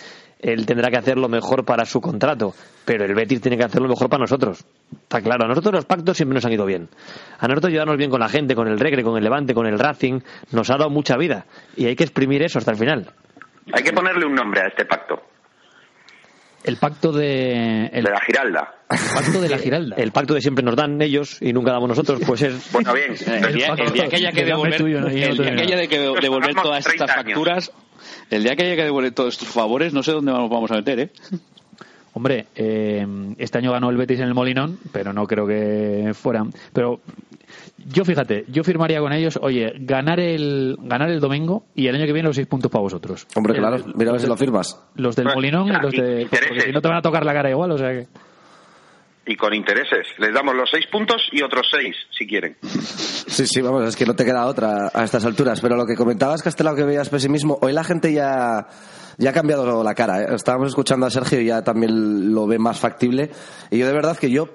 él 0.41 0.65
tendrá 0.65 0.91
que 0.91 0.97
hacer 0.97 1.19
lo 1.19 1.29
mejor 1.29 1.65
para 1.65 1.85
su 1.85 2.01
contrato, 2.01 2.55
pero 2.85 3.05
el 3.05 3.15
Betis 3.15 3.41
tiene 3.41 3.59
que 3.59 3.65
hacer 3.65 3.83
lo 3.83 3.89
mejor 3.89 4.09
para 4.09 4.23
nosotros. 4.23 4.65
Está 4.91 5.21
claro, 5.21 5.45
a 5.45 5.49
nosotros 5.49 5.75
los 5.75 5.85
pactos 5.85 6.17
siempre 6.17 6.35
nos 6.35 6.45
han 6.45 6.53
ido 6.53 6.65
bien. 6.65 6.89
A 7.39 7.47
nosotros 7.47 7.73
llevarnos 7.73 7.99
bien 7.99 8.11
con 8.11 8.21
la 8.21 8.29
gente, 8.29 8.55
con 8.55 8.67
el 8.67 8.79
Regre, 8.79 9.03
con 9.03 9.17
el 9.17 9.25
Levante, 9.25 9.55
con 9.55 9.67
el 9.67 9.79
Racing, 9.79 10.21
nos 10.53 10.71
ha 10.71 10.79
dado 10.79 10.91
mucha 10.91 11.17
vida 11.17 11.45
y 11.77 11.87
hay 11.87 11.97
que 11.97 12.05
exprimir 12.05 12.43
eso 12.43 12.59
hasta 12.59 12.71
el 12.71 12.79
final. 12.79 13.13
Hay 13.73 13.83
que 13.83 13.93
ponerle 13.93 14.25
un 14.27 14.35
nombre 14.35 14.63
a 14.63 14.69
este 14.69 14.87
pacto. 14.87 15.23
El 16.65 16.77
pacto 16.77 17.13
de. 17.13 17.87
El 17.87 18.05
De 18.05 18.11
la 18.11 18.21
Giralda. 18.21 18.75
pacto 18.89 19.41
de 19.41 19.49
la 19.49 19.59
Giralda. 19.65 19.97
El 19.97 20.13
pacto 20.13 20.35
de 20.35 20.41
siempre 20.41 20.65
nos 20.65 20.77
dan 20.77 21.01
ellos 21.01 21.39
y 21.41 21.53
nunca 21.53 21.73
damos 21.73 21.89
nosotros, 21.89 22.21
pues 22.27 22.43
es 22.43 22.55
Bueno, 22.73 22.93
bien. 22.93 23.15
El 23.27 23.55
día, 23.55 23.75
el 23.77 23.93
día 23.93 24.09
que 24.09 24.17
haya 24.17 24.33
que 24.33 24.41
El 24.41 24.47
devolver, 24.47 24.77
tuyo, 24.77 25.01
no, 25.01 25.09
el 25.09 25.15
día 25.15 25.55
que 25.57 25.63
haya 25.63 25.77
de 25.77 25.89
que 25.89 25.99
devolver 25.99 26.55
todas 26.55 26.85
30 26.85 27.05
estas 27.05 27.11
años. 27.17 27.27
facturas, 27.27 27.73
el 28.31 28.43
día 28.43 28.57
que 28.57 28.65
haya 28.65 28.77
que 28.77 28.85
devolver 28.85 29.13
todos 29.13 29.35
estos 29.35 29.49
favores, 29.49 29.93
no 29.95 30.03
sé 30.03 30.13
dónde 30.13 30.33
nos 30.33 30.51
vamos 30.51 30.71
a 30.71 30.75
meter, 30.75 31.01
¿eh? 31.01 31.11
Hombre, 32.13 32.47
eh, 32.57 33.07
este 33.39 33.59
año 33.59 33.71
ganó 33.73 33.89
el 33.91 33.97
Betis 33.97 34.19
en 34.21 34.27
el 34.27 34.35
Molinón, 34.35 34.79
pero 34.93 35.13
no 35.13 35.27
creo 35.27 35.47
que 35.47 36.11
fueran. 36.15 36.53
Pero 36.73 37.01
yo 37.87 38.05
fíjate, 38.05 38.45
yo 38.49 38.65
firmaría 38.65 38.99
con 39.01 39.13
ellos, 39.13 39.39
oye, 39.41 39.73
ganar 39.79 40.19
el 40.19 40.77
ganar 40.83 41.09
el 41.11 41.21
domingo 41.21 41.65
y 41.75 41.87
el 41.87 41.95
año 41.95 42.07
que 42.07 42.13
viene 42.13 42.27
los 42.29 42.37
seis 42.37 42.49
puntos 42.49 42.71
para 42.71 42.83
vosotros. 42.83 43.27
Hombre, 43.37 43.55
El- 43.55 43.61
claro, 43.61 43.85
mira 43.95 44.11
a 44.11 44.13
ver 44.13 44.21
si 44.21 44.27
lo 44.27 44.37
firmas. 44.37 44.81
Los 44.97 45.15
del 45.15 45.27
Molinón 45.27 45.69
y 45.69 45.73
los 45.81 45.93
de. 45.93 46.27
Porque 46.29 46.61
si 46.63 46.73
no 46.73 46.81
te 46.81 46.89
van 46.89 46.97
a 46.99 47.03
tocar 47.03 47.25
la 47.25 47.33
cara 47.33 47.49
igual, 47.51 47.71
o 47.73 47.79
sea 47.79 47.91
que. 47.91 48.09
Y 49.27 49.37
con 49.37 49.55
intereses. 49.55 50.09
Les 50.19 50.35
damos 50.35 50.57
los 50.57 50.69
seis 50.69 50.87
puntos 50.91 51.23
y 51.31 51.43
otros 51.43 51.69
seis, 51.71 51.95
si 52.11 52.27
quieren. 52.27 52.57
Sí, 52.63 53.47
sí, 53.47 53.61
vamos, 53.61 53.87
es 53.87 53.95
que 53.95 54.05
no 54.07 54.17
te 54.17 54.25
queda 54.25 54.47
otra 54.47 54.91
a 54.93 55.05
estas 55.05 55.25
alturas. 55.25 55.61
Pero 55.61 55.77
lo 55.77 55.87
que 55.87 55.95
comentabas, 55.95 56.43
Castelao, 56.43 56.75
que 56.75 56.83
veías 56.83 57.09
pesimismo, 57.09 57.57
hoy 57.61 57.73
la 57.73 57.85
gente 57.85 58.13
ya, 58.13 58.67
ya 59.21 59.31
ha 59.31 59.33
cambiado 59.35 59.85
la 59.85 59.95
cara. 59.95 60.23
¿eh? 60.23 60.35
Estábamos 60.35 60.69
escuchando 60.69 61.07
a 61.07 61.11
Sergio 61.11 61.41
y 61.41 61.47
ya 61.47 61.63
también 61.63 62.35
lo 62.35 62.47
ve 62.47 62.59
más 62.59 62.81
factible. 62.81 63.31
Y 63.71 63.79
yo 63.79 63.87
de 63.87 63.93
verdad 63.93 64.17
que 64.17 64.31
yo 64.31 64.49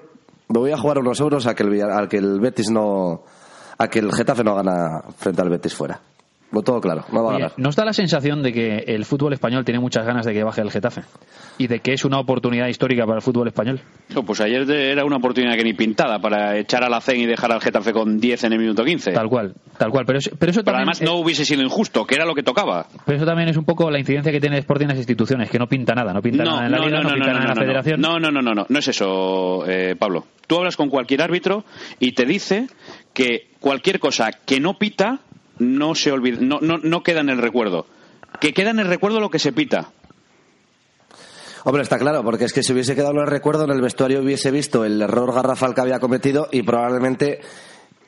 me 0.48 0.58
voy 0.58 0.72
a 0.72 0.76
jugar 0.76 0.98
unos 0.98 1.20
euros 1.20 1.46
a 1.46 1.54
que 1.54 1.62
el, 1.62 1.82
a 1.82 2.08
que 2.08 2.16
el 2.16 2.40
Betis 2.40 2.70
no... 2.70 3.22
a 3.78 3.88
que 3.88 4.00
el 4.00 4.12
Getafe 4.12 4.42
no 4.42 4.56
gana 4.56 5.02
frente 5.16 5.40
al 5.40 5.50
Betis 5.50 5.72
fuera. 5.72 6.00
Lo 6.52 6.62
todo 6.62 6.80
claro, 6.80 7.04
no 7.12 7.24
va 7.24 7.30
a 7.30 7.32
ganar. 7.34 7.52
¿Nos 7.56 7.74
da 7.74 7.84
la 7.84 7.92
sensación 7.92 8.42
de 8.42 8.52
que 8.52 8.76
el 8.86 9.04
fútbol 9.04 9.32
español 9.32 9.64
tiene 9.64 9.80
muchas 9.80 10.06
ganas 10.06 10.24
de 10.24 10.32
que 10.32 10.44
baje 10.44 10.60
el 10.60 10.70
Getafe? 10.70 11.02
Y 11.58 11.66
de 11.66 11.80
que 11.80 11.92
es 11.92 12.04
una 12.04 12.18
oportunidad 12.20 12.68
histórica 12.68 13.04
para 13.04 13.16
el 13.16 13.22
fútbol 13.22 13.48
español. 13.48 13.80
No, 14.14 14.22
pues 14.24 14.40
ayer 14.40 14.70
era 14.70 15.04
una 15.04 15.16
oportunidad 15.16 15.56
que 15.56 15.64
ni 15.64 15.72
pintada 15.74 16.20
para 16.20 16.56
echar 16.56 16.84
a 16.84 16.88
la 16.88 17.00
CEN 17.00 17.20
y 17.20 17.26
dejar 17.26 17.50
al 17.52 17.60
Getafe 17.60 17.92
con 17.92 18.20
10 18.20 18.44
en 18.44 18.52
el 18.52 18.58
minuto 18.60 18.84
15. 18.84 19.12
Tal 19.12 19.28
cual, 19.28 19.54
tal 19.76 19.90
cual. 19.90 20.04
Pero, 20.06 20.18
es- 20.20 20.30
pero 20.38 20.50
eso 20.52 20.60
Pero 20.62 20.76
también. 20.76 20.88
además 20.90 21.02
no 21.02 21.14
hubiese 21.18 21.44
sido 21.44 21.62
injusto, 21.62 22.06
que 22.06 22.14
era 22.14 22.24
lo 22.24 22.34
que 22.34 22.44
tocaba. 22.44 22.86
Pero 23.04 23.16
eso 23.16 23.26
también 23.26 23.48
es 23.48 23.56
un 23.56 23.64
poco 23.64 23.90
la 23.90 23.98
incidencia 23.98 24.30
que 24.30 24.40
tiene 24.40 24.56
el 24.56 24.60
Sporting 24.60 24.84
en 24.84 24.90
las 24.90 24.98
instituciones, 24.98 25.50
que 25.50 25.58
no 25.58 25.66
pinta 25.66 25.94
nada, 25.94 26.12
no 26.12 26.22
pinta 26.22 26.44
No, 26.44 26.52
nada 26.52 26.66
en 26.66 26.72
la 26.72 26.78
no, 26.78 26.84
liga, 26.86 26.96
no, 26.98 27.02
no, 27.02 27.08
no, 27.08 27.14
pinta 27.16 27.26
no, 27.26 27.32
nada 27.32 27.42
en 27.42 27.48
la 27.48 27.54
no, 27.54 27.60
federación. 27.60 28.00
No, 28.00 28.20
no, 28.20 28.30
no, 28.30 28.40
no, 28.42 28.54
no, 28.54 28.66
no 28.68 28.78
es 28.78 28.86
eso, 28.88 29.64
eh, 29.68 29.96
Pablo. 29.98 30.26
Tú 30.46 30.58
hablas 30.58 30.76
con 30.76 30.88
cualquier 30.90 31.22
árbitro 31.22 31.64
y 31.98 32.12
te 32.12 32.24
dice 32.24 32.68
que 33.12 33.48
cualquier 33.58 33.98
cosa 33.98 34.30
que 34.30 34.60
no 34.60 34.74
pita 34.78 35.18
no 35.58 35.94
se 35.94 36.12
olvida, 36.12 36.38
no, 36.40 36.60
no, 36.60 36.78
no 36.78 37.02
queda 37.02 37.20
en 37.20 37.28
el 37.28 37.38
recuerdo. 37.38 37.86
Que 38.40 38.52
queda 38.52 38.70
en 38.70 38.80
el 38.80 38.88
recuerdo 38.88 39.20
lo 39.20 39.30
que 39.30 39.38
se 39.38 39.52
pita. 39.52 39.90
Hombre, 41.64 41.82
está 41.82 41.98
claro, 41.98 42.22
porque 42.22 42.44
es 42.44 42.52
que 42.52 42.62
si 42.62 42.72
hubiese 42.72 42.94
quedado 42.94 43.12
en 43.14 43.22
el 43.22 43.26
recuerdo, 43.26 43.64
en 43.64 43.70
el 43.70 43.80
vestuario 43.80 44.20
hubiese 44.20 44.52
visto 44.52 44.84
el 44.84 45.02
error 45.02 45.34
garrafal 45.34 45.74
que 45.74 45.80
había 45.80 45.98
cometido 45.98 46.48
y 46.52 46.62
probablemente 46.62 47.40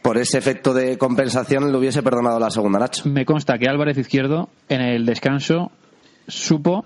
por 0.03 0.17
ese 0.17 0.39
efecto 0.39 0.73
de 0.73 0.97
compensación 0.97 1.73
le 1.73 1.77
hubiese 1.77 2.03
perdonado 2.03 2.39
la 2.39 2.51
segunda 2.51 2.79
Nacho. 2.79 3.09
Me 3.09 3.25
consta 3.25 3.59
que 3.59 3.69
Álvarez 3.69 3.99
Izquierdo 3.99 4.49
en 4.69 4.81
el 4.81 5.05
descanso 5.07 5.73
supo 6.29 6.85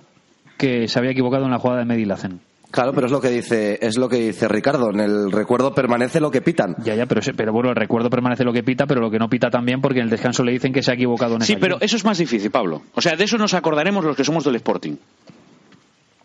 que 0.57 0.88
se 0.88 0.99
había 0.99 1.11
equivocado 1.11 1.45
en 1.45 1.50
la 1.50 1.59
jugada 1.59 1.81
de 1.81 1.85
Medilacen. 1.85 2.40
Claro, 2.73 2.95
pero 2.95 3.07
es 3.07 3.12
lo 3.12 3.21
que 3.21 3.29
dice, 3.29 3.79
es 3.83 3.99
lo 3.99 4.09
que 4.09 4.17
dice 4.17 4.49
Ricardo. 4.49 4.91
En 4.91 5.00
el 5.00 5.31
recuerdo 5.31 5.75
permanece 5.75 6.21
lo 6.21 6.31
que 6.31 6.41
pitan. 6.41 6.75
Ya, 6.83 6.95
ya, 6.95 7.05
pero, 7.05 7.21
pero 7.37 7.52
bueno, 7.52 7.69
el 7.69 7.76
recuerdo 7.76 8.09
permanece 8.09 8.45
lo 8.45 8.52
que 8.52 8.62
pita, 8.62 8.87
pero 8.87 9.02
lo 9.02 9.11
que 9.11 9.19
no 9.19 9.29
pita 9.29 9.50
también 9.50 9.83
porque 9.83 9.99
en 9.99 10.05
el 10.05 10.11
descanso 10.11 10.43
le 10.43 10.52
dicen 10.52 10.73
que 10.73 10.83
se 10.83 10.91
ha 10.91 10.95
equivocado 10.95 11.35
en 11.35 11.43
Sí, 11.43 11.57
pero 11.61 11.76
eso 11.83 11.97
es 11.97 12.05
más 12.07 12.17
difícil, 12.17 12.50
Pablo. 12.50 12.81
O 12.95 13.02
sea, 13.02 13.14
de 13.14 13.25
eso 13.25 13.37
nos 13.37 13.52
acordaremos 13.52 14.07
los 14.07 14.17
que 14.17 14.25
somos 14.25 14.45
del 14.45 14.57
Sporting. 14.57 14.97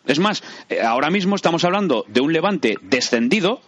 Es 0.06 0.20
más, 0.20 0.42
eh, 0.70 0.82
ahora 0.82 1.10
mismo 1.10 1.36
estamos 1.36 1.66
hablando 1.66 2.06
de 2.08 2.22
un 2.22 2.32
Levante 2.32 2.76
descendido 2.82 3.60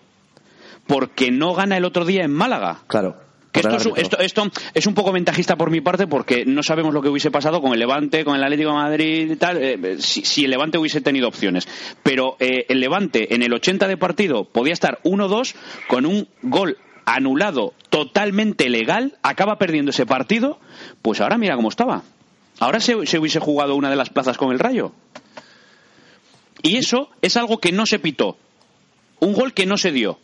porque 0.87 1.31
no 1.31 1.53
gana 1.53 1.75
el 1.75 1.83
otro 1.83 2.05
día 2.05 2.23
en 2.23 2.31
Málaga. 2.31 2.77
Claro. 2.87 3.28
Que 3.61 3.75
esto, 3.75 3.95
es, 3.95 4.03
esto, 4.03 4.19
esto 4.19 4.51
es 4.73 4.87
un 4.87 4.93
poco 4.93 5.11
ventajista 5.11 5.55
por 5.55 5.71
mi 5.71 5.81
parte 5.81 6.07
porque 6.07 6.45
no 6.45 6.63
sabemos 6.63 6.93
lo 6.93 7.01
que 7.01 7.09
hubiese 7.09 7.31
pasado 7.31 7.61
con 7.61 7.73
el 7.73 7.79
Levante, 7.79 8.23
con 8.23 8.35
el 8.35 8.43
Atlético 8.43 8.69
de 8.69 8.75
Madrid 8.75 9.31
y 9.31 9.35
tal, 9.35 9.57
eh, 9.61 9.97
si, 9.99 10.23
si 10.23 10.45
el 10.45 10.51
Levante 10.51 10.77
hubiese 10.77 11.01
tenido 11.01 11.27
opciones. 11.27 11.67
Pero 12.03 12.37
eh, 12.39 12.65
el 12.69 12.79
Levante 12.79 13.33
en 13.33 13.43
el 13.43 13.53
80 13.53 13.87
de 13.87 13.97
partido 13.97 14.45
podía 14.45 14.73
estar 14.73 14.99
1-2 15.03 15.55
con 15.87 16.05
un 16.05 16.27
gol 16.41 16.77
anulado 17.05 17.73
totalmente 17.89 18.69
legal, 18.69 19.17
acaba 19.23 19.57
perdiendo 19.57 19.91
ese 19.91 20.05
partido, 20.05 20.59
pues 21.01 21.21
ahora 21.21 21.37
mira 21.37 21.55
cómo 21.55 21.69
estaba. 21.69 22.03
Ahora 22.59 22.79
se, 22.79 23.05
se 23.05 23.19
hubiese 23.19 23.39
jugado 23.39 23.75
una 23.75 23.89
de 23.89 23.95
las 23.95 24.09
plazas 24.09 24.37
con 24.37 24.51
el 24.51 24.59
Rayo. 24.59 24.93
Y 26.61 26.77
eso 26.77 27.09
es 27.21 27.37
algo 27.37 27.59
que 27.59 27.71
no 27.71 27.85
se 27.85 27.99
pitó. 27.99 28.37
Un 29.19 29.33
gol 29.33 29.53
que 29.53 29.65
no 29.65 29.77
se 29.77 29.91
dio. 29.91 30.19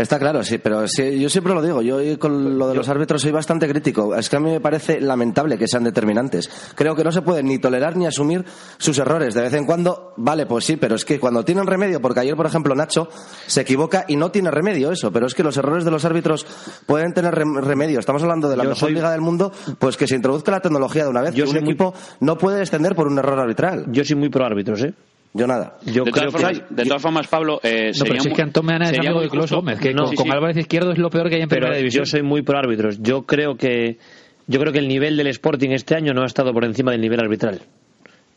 Está 0.00 0.18
claro, 0.18 0.44
sí, 0.44 0.58
pero 0.58 0.86
sí, 0.86 1.18
yo 1.18 1.28
siempre 1.28 1.52
lo 1.54 1.60
digo. 1.60 1.82
Yo 1.82 2.18
con 2.20 2.56
lo 2.56 2.68
de 2.68 2.74
los 2.76 2.88
árbitros 2.88 3.20
soy 3.20 3.32
bastante 3.32 3.68
crítico. 3.68 4.14
Es 4.14 4.28
que 4.30 4.36
a 4.36 4.40
mí 4.40 4.48
me 4.50 4.60
parece 4.60 5.00
lamentable 5.00 5.58
que 5.58 5.66
sean 5.66 5.82
determinantes. 5.82 6.48
Creo 6.76 6.94
que 6.94 7.02
no 7.02 7.10
se 7.10 7.22
pueden 7.22 7.46
ni 7.46 7.58
tolerar 7.58 7.96
ni 7.96 8.06
asumir 8.06 8.44
sus 8.78 8.96
errores. 8.98 9.34
De 9.34 9.42
vez 9.42 9.52
en 9.54 9.66
cuando, 9.66 10.14
vale, 10.16 10.46
pues 10.46 10.64
sí, 10.64 10.76
pero 10.76 10.94
es 10.94 11.04
que 11.04 11.18
cuando 11.18 11.44
tienen 11.44 11.66
remedio, 11.66 12.00
porque 12.00 12.20
ayer, 12.20 12.36
por 12.36 12.46
ejemplo, 12.46 12.74
Nacho 12.76 13.08
se 13.46 13.62
equivoca 13.62 14.04
y 14.06 14.14
no 14.16 14.30
tiene 14.30 14.50
remedio 14.52 14.92
eso, 14.92 15.10
pero 15.10 15.26
es 15.26 15.34
que 15.34 15.42
los 15.42 15.56
errores 15.56 15.84
de 15.84 15.90
los 15.90 16.04
árbitros 16.04 16.46
pueden 16.86 17.12
tener 17.12 17.34
rem- 17.34 17.60
remedio. 17.60 17.98
Estamos 17.98 18.22
hablando 18.22 18.48
de 18.48 18.56
la 18.56 18.62
Yo 18.62 18.68
mejor 18.70 18.80
soy- 18.88 18.94
liga 18.94 19.10
del 19.10 19.20
mundo, 19.20 19.52
pues 19.80 19.96
que 19.96 20.06
se 20.06 20.14
introduzca 20.14 20.52
la 20.52 20.60
tecnología 20.60 21.02
de 21.04 21.10
una 21.10 21.22
vez. 21.22 21.34
Yo 21.34 21.44
que 21.44 21.50
un 21.50 21.56
muy- 21.56 21.64
equipo 21.72 21.92
no 22.20 22.38
puede 22.38 22.58
descender 22.60 22.94
por 22.94 23.08
un 23.08 23.18
error 23.18 23.38
arbitral. 23.40 23.86
Yo 23.90 24.04
soy 24.04 24.14
muy 24.14 24.28
pro 24.28 24.44
árbitros, 24.44 24.80
¿eh? 24.84 24.94
Yo 25.38 25.46
nada. 25.46 25.78
Yo 25.86 26.04
de, 26.04 26.10
creo 26.12 26.30
todas 26.30 26.32
formas, 26.32 26.58
que... 26.60 26.74
de 26.74 26.84
todas 26.84 27.02
formas, 27.02 27.28
Pablo, 27.28 27.60
eh, 27.62 27.92
No, 27.96 28.04
pero 28.04 28.20
si 28.20 28.28
es 28.28 28.34
que 28.34 28.42
Antón 28.42 28.66
Meana 28.66 28.90
es 28.90 28.98
amigo 28.98 29.20
de 29.20 29.28
Clos 29.28 29.52
Gómez, 29.52 29.78
que 29.78 29.94
No, 29.94 30.02
con, 30.02 30.10
sí, 30.10 30.16
con 30.16 30.26
sí. 30.26 30.32
Álvarez 30.32 30.56
Izquierdo 30.56 30.92
es 30.92 30.98
lo 30.98 31.10
peor 31.10 31.28
que 31.28 31.36
hay 31.36 31.42
en 31.42 31.48
pero 31.48 31.60
primera 31.62 31.78
división. 31.78 32.04
yo 32.04 32.10
soy 32.10 32.22
muy 32.22 32.42
pro 32.42 32.58
árbitros. 32.58 32.98
Yo 33.00 33.22
creo 33.22 33.56
que 33.56 33.98
yo 34.46 34.58
creo 34.60 34.72
que 34.72 34.78
el 34.78 34.88
nivel 34.88 35.16
del 35.16 35.26
Sporting 35.28 35.70
este 35.70 35.94
año 35.94 36.12
no 36.14 36.22
ha 36.22 36.26
estado 36.26 36.52
por 36.52 36.64
encima 36.64 36.90
del 36.90 37.00
nivel 37.00 37.20
arbitral. 37.20 37.60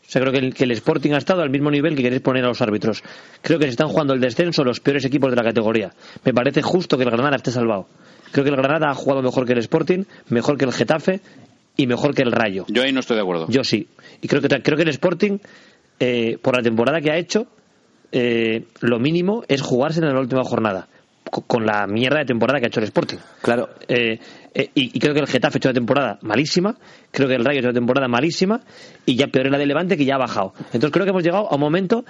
O 0.06 0.10
sea, 0.12 0.20
creo 0.20 0.32
que 0.32 0.38
el, 0.40 0.52
que 0.54 0.64
el 0.64 0.72
Sporting 0.72 1.12
ha 1.12 1.16
estado 1.18 1.40
al 1.42 1.48
mismo 1.48 1.70
nivel 1.70 1.96
que 1.96 2.02
queréis 2.02 2.20
poner 2.20 2.44
a 2.44 2.48
los 2.48 2.60
árbitros. 2.60 3.02
Creo 3.40 3.58
que 3.58 3.64
se 3.64 3.70
están 3.70 3.88
jugando 3.88 4.12
el 4.12 4.20
descenso 4.20 4.62
los 4.62 4.80
peores 4.80 5.04
equipos 5.06 5.30
de 5.30 5.36
la 5.36 5.42
categoría. 5.42 5.92
Me 6.24 6.34
parece 6.34 6.60
justo 6.60 6.98
que 6.98 7.04
el 7.04 7.10
Granada 7.10 7.36
esté 7.36 7.50
salvado. 7.50 7.86
Creo 8.30 8.44
que 8.44 8.50
el 8.50 8.56
Granada 8.56 8.90
ha 8.90 8.94
jugado 8.94 9.22
mejor 9.22 9.46
que 9.46 9.52
el 9.54 9.58
Sporting, 9.60 10.04
mejor 10.28 10.58
que 10.58 10.66
el 10.66 10.72
Getafe 10.72 11.20
y 11.78 11.86
mejor 11.86 12.14
que 12.14 12.22
el 12.22 12.32
Rayo. 12.32 12.66
Yo 12.68 12.82
ahí 12.82 12.92
no 12.92 13.00
estoy 13.00 13.16
de 13.16 13.22
acuerdo. 13.22 13.46
Yo 13.48 13.64
sí. 13.64 13.88
Y 14.20 14.28
creo 14.28 14.42
que, 14.42 14.48
creo 14.48 14.76
que 14.76 14.82
el 14.82 14.90
Sporting, 14.90 15.38
eh, 16.04 16.36
por 16.42 16.56
la 16.56 16.62
temporada 16.62 17.00
que 17.00 17.10
ha 17.12 17.16
hecho, 17.16 17.46
eh, 18.10 18.64
lo 18.80 18.98
mínimo 18.98 19.44
es 19.46 19.62
jugarse 19.62 20.00
en 20.00 20.12
la 20.12 20.18
última 20.20 20.42
jornada. 20.44 20.88
co- 21.30 21.42
Con 21.46 21.64
la 21.64 21.86
mierda 21.86 22.18
de 22.18 22.24
temporada 22.26 22.58
que 22.58 22.66
ha 22.66 22.68
hecho 22.68 22.80
el 22.80 22.84
Sporting. 22.86 23.18
Claro. 23.40 23.68
Eh, 23.88 24.18
eh, 24.54 24.70
y, 24.74 24.96
y 24.96 24.98
creo 24.98 25.14
que 25.14 25.20
el 25.20 25.26
Getafe 25.28 25.56
ha 25.56 25.58
hecho 25.58 25.68
una 25.68 25.74
temporada 25.74 26.18
malísima, 26.22 26.76
creo 27.10 27.28
que 27.28 27.36
el 27.36 27.44
Rayo 27.44 27.58
ha 27.58 27.60
hecho 27.60 27.68
una 27.68 27.78
temporada 27.80 28.08
malísima, 28.08 28.60
y 29.06 29.14
ya 29.16 29.28
peor 29.28 29.46
es 29.46 29.52
la 29.52 29.58
de 29.58 29.66
Levante 29.66 29.96
que 29.96 30.04
ya 30.04 30.16
ha 30.16 30.18
bajado. 30.18 30.52
Entonces 30.74 30.90
creo 30.90 31.04
que 31.06 31.10
hemos 31.10 31.22
llegado 31.22 31.48
a 31.50 31.54
un 31.54 31.60
momento 31.60 32.04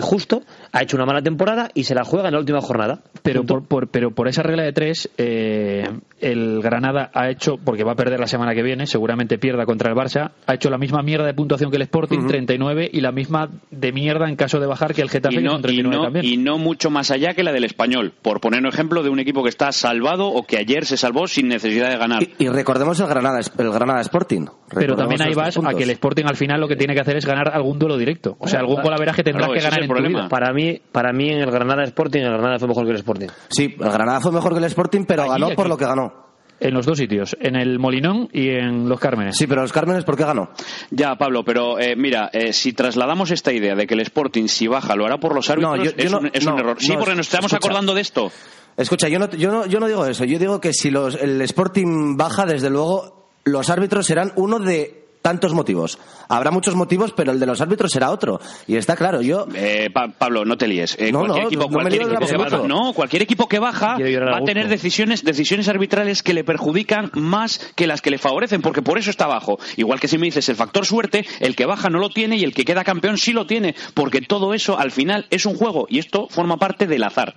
justo, 0.00 0.42
ha 0.72 0.82
hecho 0.82 0.96
una 0.96 1.06
mala 1.06 1.22
temporada 1.22 1.70
y 1.74 1.84
se 1.84 1.94
la 1.94 2.04
juega 2.04 2.28
en 2.28 2.34
la 2.34 2.40
última 2.40 2.60
jornada. 2.60 3.00
Pero 3.22 3.44
por, 3.44 3.66
por- 3.66 3.88
pero 3.88 4.10
por 4.10 4.28
esa 4.28 4.42
regla 4.42 4.62
de 4.64 4.72
tres, 4.72 5.08
eh, 5.18 5.88
el 6.20 6.60
Granada 6.62 7.10
ha 7.14 7.28
hecho, 7.30 7.56
porque 7.62 7.84
va 7.84 7.92
a 7.92 7.96
perder 7.96 8.18
la 8.20 8.26
semana 8.26 8.54
que 8.54 8.62
viene, 8.62 8.86
seguramente 8.86 9.38
pierda 9.38 9.66
contra 9.66 9.90
el 9.90 9.96
Barça, 9.96 10.32
ha 10.46 10.54
hecho 10.54 10.70
la 10.70 10.78
misma 10.78 11.02
mierda 11.02 11.26
de 11.26 11.34
puntuación 11.34 11.70
que 11.70 11.76
el 11.76 11.82
Sporting, 11.82 12.26
39, 12.26 12.88
y 12.92 13.00
la 13.00 13.12
misma 13.12 13.48
de 13.70 13.92
mierda 13.92 14.28
en 14.28 14.36
caso 14.36 14.58
de 14.60 14.66
bajar 14.66 14.94
que 14.94 15.02
el 15.02 15.10
Getafe, 15.10 15.40
y 15.40 15.42
no, 15.44 15.50
son 15.52 15.60
y, 15.60 15.62
39 15.62 15.96
no, 15.96 16.02
también. 16.04 16.24
y 16.24 16.36
no 16.36 16.58
mucho 16.58 16.90
más 16.90 17.10
allá 17.10 17.34
que 17.34 17.42
la 17.42 17.52
del 17.52 17.64
español, 17.64 18.12
por 18.22 18.40
poner 18.40 18.60
un 18.60 18.66
ejemplo 18.68 19.02
de 19.02 19.10
un 19.10 19.18
equipo 19.20 19.42
que 19.42 19.48
está 19.48 19.70
salvado 19.72 20.26
o 20.28 20.44
que 20.44 20.56
ayer 20.58 20.86
se 20.86 20.96
salvó 20.96 21.26
sin 21.26 21.48
necesidad 21.48 21.90
de 21.90 21.98
ganar. 21.98 22.22
Y, 22.22 22.44
y 22.44 22.48
recordemos 22.48 22.98
el 23.00 23.06
Granada, 23.06 23.40
el 23.58 23.70
Granada 23.70 24.00
Sporting. 24.00 24.46
pero 24.74 24.96
también 24.96 25.22
ahí 25.22 25.34
vas 25.34 25.56
a 25.58 25.74
que 25.74 25.84
el 25.84 25.90
Sporting 25.90 26.24
al 26.26 26.36
final 26.36 26.60
lo 26.60 26.68
que 26.68 26.76
tiene 26.76 26.94
que 26.94 27.00
hacer 27.00 27.16
es 27.16 27.26
ganar 27.26 27.50
algún 27.54 27.78
duelo 27.78 27.96
directo. 27.96 28.36
O 28.38 28.48
sea, 28.48 28.60
algún 28.60 28.82
golaveraje 28.82 29.22
tendrás 29.22 29.46
Claro, 29.46 29.58
que 29.60 29.64
ganar 29.64 29.83
el 29.84 29.88
problema. 29.88 30.28
Para 30.28 30.52
mí, 30.52 30.80
para 30.92 31.12
mí 31.12 31.30
en 31.30 31.38
el 31.40 31.50
Granada 31.50 31.82
Sporting, 31.84 32.20
el 32.20 32.30
Granada 32.32 32.58
fue 32.58 32.68
mejor 32.68 32.84
que 32.84 32.90
el 32.90 32.96
Sporting. 32.96 33.28
Sí, 33.48 33.74
el 33.78 33.90
Granada 33.90 34.20
fue 34.20 34.32
mejor 34.32 34.52
que 34.52 34.58
el 34.58 34.64
Sporting, 34.64 35.04
pero 35.06 35.22
Allí, 35.22 35.32
ganó 35.32 35.46
aquí. 35.46 35.56
por 35.56 35.68
lo 35.68 35.76
que 35.76 35.84
ganó. 35.86 36.24
En 36.60 36.72
los 36.72 36.86
dos 36.86 36.96
sitios, 36.96 37.36
en 37.40 37.56
el 37.56 37.78
Molinón 37.80 38.28
y 38.32 38.48
en 38.50 38.88
los 38.88 39.00
Cármenes. 39.00 39.36
Sí, 39.36 39.46
pero 39.48 39.62
los 39.62 39.72
Cármenes, 39.72 40.04
¿por 40.04 40.16
qué 40.16 40.22
ganó? 40.24 40.50
Ya, 40.90 41.16
Pablo, 41.16 41.44
pero 41.44 41.80
eh, 41.80 41.96
mira, 41.96 42.30
eh, 42.32 42.52
si 42.52 42.72
trasladamos 42.72 43.32
esta 43.32 43.52
idea 43.52 43.74
de 43.74 43.86
que 43.88 43.94
el 43.94 44.00
Sporting, 44.00 44.46
si 44.46 44.68
baja, 44.68 44.94
lo 44.94 45.04
hará 45.04 45.18
por 45.18 45.34
los 45.34 45.50
árbitros, 45.50 45.76
No, 45.78 45.84
yo- 45.84 45.90
yo 45.90 45.96
es, 46.04 46.10
no- 46.12 46.18
un, 46.20 46.30
es 46.32 46.46
un 46.46 46.52
no, 46.54 46.58
error. 46.60 46.76
Sí, 46.78 46.92
no, 46.92 46.98
porque 47.00 47.16
nos 47.16 47.26
estamos 47.26 47.52
escucha. 47.52 47.66
acordando 47.68 47.92
de 47.92 48.00
esto. 48.00 48.30
Escucha, 48.76 49.08
yo 49.08 49.18
no, 49.18 49.28
yo 49.30 49.50
no, 49.50 49.66
yo 49.66 49.80
no 49.80 49.88
digo 49.88 50.06
eso. 50.06 50.24
Yo 50.24 50.38
digo 50.38 50.60
que 50.60 50.72
si 50.72 50.90
los, 50.90 51.16
el 51.16 51.40
Sporting 51.42 52.16
baja, 52.16 52.46
desde 52.46 52.70
luego, 52.70 53.30
los 53.44 53.68
árbitros 53.68 54.06
serán 54.06 54.32
uno 54.36 54.58
de 54.60 55.03
tantos 55.24 55.54
motivos. 55.54 55.98
Habrá 56.28 56.50
muchos 56.50 56.74
motivos, 56.74 57.14
pero 57.16 57.32
el 57.32 57.40
de 57.40 57.46
los 57.46 57.58
árbitros 57.62 57.90
será 57.90 58.10
otro. 58.10 58.42
Y 58.66 58.76
está 58.76 58.94
claro, 58.94 59.22
yo... 59.22 59.46
Eh, 59.54 59.88
Pa- 59.90 60.08
Pablo, 60.08 60.44
no 60.44 60.58
te 60.58 60.68
líes. 60.68 60.96
Eh, 61.00 61.10
No, 61.10 61.20
cualquier 61.20 61.44
no, 61.44 61.48
equipo, 61.48 61.62
no 61.64 61.70
cualquier 61.70 62.02
equipo 62.02 62.26
que 62.26 62.36
baja, 62.36 62.68
no, 62.68 62.92
cualquier 62.92 63.22
equipo 63.22 63.48
que 63.48 63.58
baja 63.58 63.96
va 63.98 64.36
a 64.36 64.44
tener 64.44 64.68
decisiones, 64.68 65.24
decisiones 65.24 65.68
arbitrales 65.68 66.22
que 66.22 66.34
le 66.34 66.44
perjudican 66.44 67.10
más 67.14 67.58
que 67.74 67.86
las 67.86 68.02
que 68.02 68.10
le 68.10 68.18
favorecen, 68.18 68.60
porque 68.60 68.82
por 68.82 68.98
eso 68.98 69.08
está 69.08 69.24
abajo. 69.24 69.58
Igual 69.78 69.98
que 69.98 70.08
si 70.08 70.18
me 70.18 70.26
dices 70.26 70.46
el 70.50 70.56
factor 70.56 70.84
suerte, 70.84 71.24
el 71.40 71.56
que 71.56 71.64
baja 71.64 71.88
no 71.88 72.00
lo 72.00 72.10
tiene 72.10 72.36
y 72.36 72.44
el 72.44 72.52
que 72.52 72.66
queda 72.66 72.84
campeón 72.84 73.16
sí 73.16 73.32
lo 73.32 73.46
tiene, 73.46 73.74
porque 73.94 74.20
todo 74.20 74.52
eso 74.52 74.78
al 74.78 74.90
final 74.90 75.26
es 75.30 75.46
un 75.46 75.56
juego 75.56 75.86
y 75.88 76.00
esto 76.00 76.28
forma 76.28 76.58
parte 76.58 76.86
del 76.86 77.02
azar. 77.02 77.34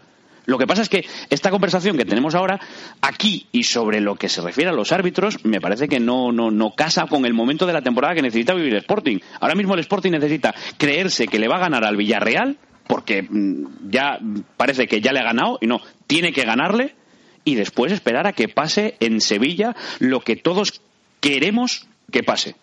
Lo 0.47 0.57
que 0.57 0.65
pasa 0.65 0.81
es 0.81 0.87
que 0.87 1.05
esta 1.29 1.51
conversación 1.51 1.97
que 1.97 2.05
tenemos 2.05 2.33
ahora 2.33 2.57
aquí 3.01 3.47
y 3.51 3.63
sobre 3.63 3.99
lo 3.99 4.15
que 4.15 4.29
se 4.29 4.41
refiere 4.41 4.69
a 4.69 4.73
los 4.73 4.93
árbitros 4.93 5.43
me 5.43 5.59
parece 5.59 5.89
que 5.89 5.99
no, 5.99 6.31
no, 6.31 6.51
no 6.51 6.73
casa 6.73 7.05
con 7.07 7.25
el 7.25 7.33
momento 7.33 7.65
de 7.65 7.73
la 7.73 7.81
temporada 7.81 8.15
que 8.15 8.21
necesita 8.21 8.53
vivir 8.53 8.71
el 8.71 8.79
Sporting. 8.79 9.19
Ahora 9.41 9.55
mismo 9.55 9.73
el 9.73 9.81
Sporting 9.81 10.11
necesita 10.11 10.55
creerse 10.77 11.27
que 11.27 11.37
le 11.37 11.49
va 11.49 11.57
a 11.57 11.59
ganar 11.59 11.83
al 11.83 11.97
Villarreal 11.97 12.57
porque 12.87 13.23
mm, 13.23 13.89
ya 13.89 14.19
parece 14.55 14.87
que 14.87 15.01
ya 15.01 15.11
le 15.11 15.19
ha 15.19 15.23
ganado 15.23 15.57
y 15.59 15.67
no, 15.67 15.81
tiene 16.07 16.31
que 16.31 16.45
ganarle 16.45 16.95
y 17.43 17.55
después 17.55 17.91
esperar 17.91 18.25
a 18.25 18.31
que 18.31 18.47
pase 18.47 18.95
en 19.01 19.19
Sevilla 19.19 19.75
lo 19.99 20.21
que 20.21 20.37
todos 20.37 20.81
queremos 21.19 21.89
que 22.09 22.23
pase. 22.23 22.55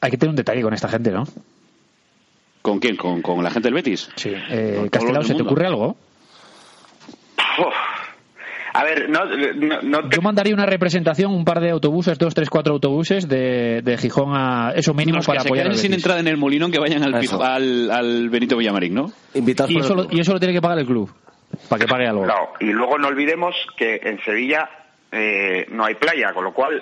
Hay 0.00 0.12
que 0.12 0.16
tener 0.16 0.30
un 0.30 0.36
detalle 0.36 0.62
con 0.62 0.72
esta 0.72 0.88
gente, 0.88 1.10
¿no? 1.10 1.24
¿Con 2.62 2.78
quién? 2.78 2.94
¿Con, 2.94 3.22
con 3.22 3.42
la 3.42 3.50
gente 3.50 3.66
del 3.66 3.74
Betis? 3.74 4.08
Sí. 4.14 4.30
Eh, 4.50 4.88
Castelao, 4.88 5.24
¿se 5.24 5.34
te 5.34 5.42
ocurre 5.42 5.66
algo? 5.66 5.96
A 8.80 8.84
ver, 8.84 9.08
no, 9.10 9.24
no, 9.24 9.82
no 9.82 10.08
te- 10.08 10.16
Yo 10.16 10.22
mandaría 10.22 10.54
una 10.54 10.66
representación, 10.66 11.32
un 11.32 11.44
par 11.44 11.60
de 11.60 11.70
autobuses, 11.70 12.16
dos, 12.18 12.34
tres, 12.34 12.48
cuatro 12.48 12.74
autobuses 12.74 13.28
de, 13.28 13.80
de 13.82 13.98
Gijón 13.98 14.32
a 14.34 14.72
eso 14.76 14.94
mínimo 14.94 15.16
Los 15.16 15.26
que 15.26 15.32
para 15.32 15.42
apoyar 15.42 15.66
al 15.66 15.74
sin 15.76 15.94
entrada 15.94 16.20
en 16.20 16.28
el 16.28 16.36
Molino 16.36 16.70
que 16.70 16.78
vayan 16.78 17.02
al, 17.02 17.14
Eso. 17.22 17.42
al, 17.42 17.90
al 17.90 18.28
Benito 18.30 18.56
Villamarín, 18.56 18.94
¿no? 18.94 19.10
Invitados 19.34 19.70
Y 19.70 19.74
por 19.74 19.84
eso, 19.84 19.94
lo, 19.94 20.02
club. 20.06 20.16
y 20.16 20.20
eso 20.20 20.32
lo 20.32 20.38
tiene 20.38 20.54
que 20.54 20.60
pagar 20.60 20.78
el 20.78 20.86
club, 20.86 21.10
para 21.68 21.80
que 21.80 21.88
pague 21.88 22.06
algo. 22.06 22.24
No, 22.26 22.50
y 22.60 22.66
luego 22.66 22.98
no 22.98 23.08
olvidemos 23.08 23.54
que 23.76 24.00
en 24.02 24.20
Sevilla 24.24 24.68
eh, 25.10 25.66
no 25.70 25.84
hay 25.84 25.94
playa, 25.96 26.32
con 26.32 26.44
lo 26.44 26.52
cual, 26.52 26.80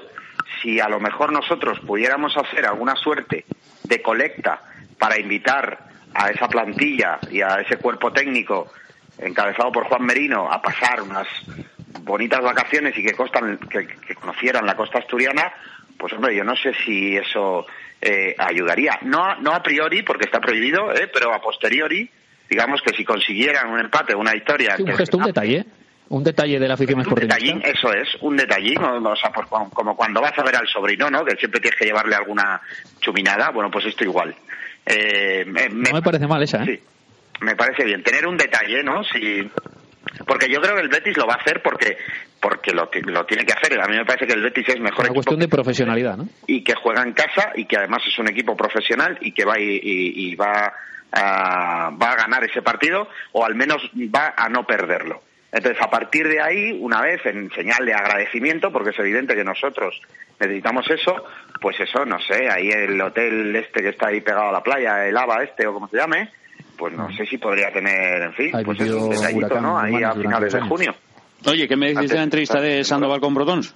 si 0.63 0.79
a 0.81 0.89
lo 0.89 1.01
mejor 1.01 1.33
nosotros 1.33 1.79
pudiéramos 1.87 2.37
hacer 2.37 2.67
alguna 2.67 2.95
suerte 2.97 3.45
de 3.85 4.03
colecta 4.03 4.61
para 4.99 5.19
invitar 5.19 5.79
a 6.15 6.31
esa 6.31 6.49
plantilla 6.49 7.19
y 7.31 7.41
a 7.41 7.57
ese 7.61 7.77
cuerpo 7.79 8.11
técnico 8.13 8.67
encabezado 9.19 9.73
por 9.73 9.85
Juan 9.85 10.05
Merino 10.05 10.51
a 10.53 10.61
pasar 10.61 11.01
unas 11.03 11.27
bonitas 12.01 12.41
vacaciones 12.43 12.97
y 12.99 13.03
que, 13.03 13.13
costan, 13.15 13.59
que, 13.71 13.87
que 13.87 14.15
conocieran 14.15 14.67
la 14.67 14.77
costa 14.77 14.99
asturiana, 14.99 15.53
pues 15.99 16.13
hombre, 16.13 16.37
yo 16.37 16.45
no 16.45 16.55
sé 16.57 16.73
si 16.85 17.17
eso 17.17 17.67
eh, 18.01 18.35
ayudaría. 18.39 18.99
No, 19.03 19.37
no 19.37 19.53
a 19.53 19.63
priori, 19.63 20.03
porque 20.03 20.25
está 20.27 20.41
prohibido, 20.41 20.93
eh, 20.95 21.09
pero 21.13 21.33
a 21.35 21.41
posteriori, 21.41 22.09
digamos 22.49 22.81
que 22.83 22.95
si 22.97 23.05
consiguieran 23.05 23.71
un 23.71 23.81
empate, 23.81 24.15
una 24.15 24.33
victoria... 24.33 24.77
Sí, 24.77 24.83
un 24.83 24.89
que- 24.89 24.97
gesto, 24.97 25.17
un 25.19 25.25
detalle. 25.25 25.65
Un 26.09 26.23
detalle 26.23 26.61
de 26.61 26.69
la 26.69 26.75
afición 26.75 27.01
un 27.01 27.15
detallín, 27.17 27.61
eso 27.65 27.93
es, 27.93 28.07
un 28.21 28.37
detallín, 28.37 28.79
o, 28.81 29.17
sea, 29.17 29.33
pues, 29.33 29.49
como, 29.49 29.69
como 29.71 29.97
cuando 29.97 30.21
vas 30.21 30.39
a 30.39 30.45
ver 30.45 30.55
al 30.55 30.69
sobrino, 30.69 31.11
¿no? 31.11 31.25
Que 31.25 31.35
siempre 31.35 31.59
tienes 31.61 31.77
que 31.77 31.85
llevarle 31.85 32.15
alguna 32.15 32.61
chuminada, 33.01 33.51
bueno, 33.51 33.73
pues 33.73 33.87
esto 33.87 34.05
igual. 34.05 34.33
Eh, 34.87 35.45
me, 35.45 35.69
No 35.69 35.91
me 35.95 36.03
parece 36.03 36.29
mal 36.29 36.41
esa, 36.41 36.63
¿eh? 36.63 36.67
Sí, 36.81 36.81
me 37.41 37.57
parece 37.57 37.83
bien. 37.83 38.05
Tener 38.05 38.25
un 38.25 38.37
detalle, 38.37 38.85
¿no? 38.85 39.03
Si, 39.03 39.51
porque 40.27 40.49
yo 40.49 40.61
creo 40.61 40.75
que 40.77 40.83
el 40.83 40.89
Betis 40.89 41.17
lo 41.17 41.27
va 41.27 41.35
a 41.35 41.39
hacer 41.39 41.63
porque 41.63 41.97
porque 42.41 42.71
lo, 42.73 42.89
lo 43.07 43.27
tiene 43.27 43.45
que 43.45 43.53
hacer. 43.53 43.81
A 43.81 43.89
mí 43.89 43.97
me 43.97 44.05
parece 44.05 44.27
que 44.27 44.35
el 44.35 44.43
Betis 44.43 44.69
es 44.69 44.81
mejor 44.81 45.05
Una 45.07 45.15
cuestión 45.15 45.41
de 45.41 45.49
profesionalidad, 45.49 46.17
¿no? 46.17 46.29
y 46.47 46.63
que 46.63 46.75
juega 46.75 47.03
en 47.03 47.13
casa 47.13 47.53
y 47.57 47.65
que 47.65 47.77
además 47.77 48.03
es 48.07 48.19
un 48.19 48.29
equipo 48.29 48.57
profesional 48.57 49.19
y 49.21 49.33
que 49.33 49.45
va 49.45 49.59
y, 49.59 49.65
y- 49.83 50.31
y 50.31 50.35
va, 50.37 50.73
a, 51.13 51.91
va 52.01 52.13
a 52.13 52.17
ganar 52.17 52.45
ese 52.45 52.63
partido 52.63 53.09
o 53.33 53.45
al 53.45 53.55
menos 53.55 53.83
va 54.15 54.35
a 54.37 54.49
no 54.49 54.65
perderlo. 54.67 55.23
Entonces, 55.53 55.81
a 55.83 55.89
partir 55.89 56.29
de 56.29 56.41
ahí, 56.41 56.77
una 56.81 57.01
vez 57.01 57.25
en 57.25 57.51
señal 57.53 57.87
de 57.87 57.95
agradecimiento, 57.95 58.71
porque 58.73 58.91
es 58.91 58.99
evidente 58.99 59.35
que 59.35 59.45
nosotros 59.45 59.99
necesitamos 60.39 60.89
eso, 60.91 61.25
pues 61.61 61.81
eso, 61.81 62.05
no 62.05 62.19
sé, 62.21 62.51
ahí 62.51 62.69
el 62.69 63.01
hotel 63.01 63.57
este 63.57 63.81
que 63.83 63.89
está 63.91 64.09
ahí 64.09 64.21
pegado 64.21 64.49
a 64.51 64.53
la 64.53 64.63
playa, 64.63 65.07
el 65.07 65.17
ABA 65.17 65.45
este 65.45 65.67
o 65.67 65.73
como 65.73 65.89
se 65.89 65.97
llame, 65.97 66.31
pues 66.77 66.95
no 66.95 67.09
sé 67.17 67.27
si 67.27 67.39
podría 67.39 67.73
tener, 67.73 68.23
en 68.23 68.33
fin, 68.35 68.55
Ha 68.55 68.63
pues 68.63 68.81
es 68.81 68.91
un 68.91 69.11
detallito, 69.11 69.39
huracán 69.39 69.63
¿no? 69.63 69.79
Ahí 69.79 70.03
a 70.03 70.13
finales 70.13 70.53
de 70.53 70.61
junio. 70.63 70.95
Oye, 71.47 71.69
¿qué 71.69 71.77
me 71.77 71.93
decís 71.93 72.11
de 72.11 72.17
la 72.17 72.23
entrevista 72.23 72.61
de 72.61 72.85
Sandoval 72.85 73.21
con 73.21 73.35
Brotons? 73.35 73.75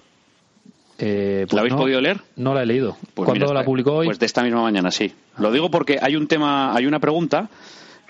Eh, 0.98 1.46
pues 1.46 1.54
¿La 1.54 1.60
habéis 1.60 1.74
no, 1.74 1.80
podido 1.80 2.00
leer? 2.00 2.20
No 2.36 2.52
la 2.52 2.62
he 2.62 2.66
leído. 2.66 2.96
Pues 3.14 3.26
¿Cuándo 3.26 3.46
mira, 3.46 3.60
la 3.60 3.64
publicó 3.64 3.94
hoy? 3.94 4.06
Pues 4.06 4.18
de 4.18 4.26
esta 4.26 4.42
misma 4.42 4.62
mañana, 4.62 4.90
sí. 4.90 5.14
Lo 5.38 5.50
digo 5.50 5.70
porque 5.70 5.98
hay 6.00 6.16
un 6.16 6.26
tema, 6.26 6.74
hay 6.74 6.86
una 6.86 6.98
pregunta 6.98 7.48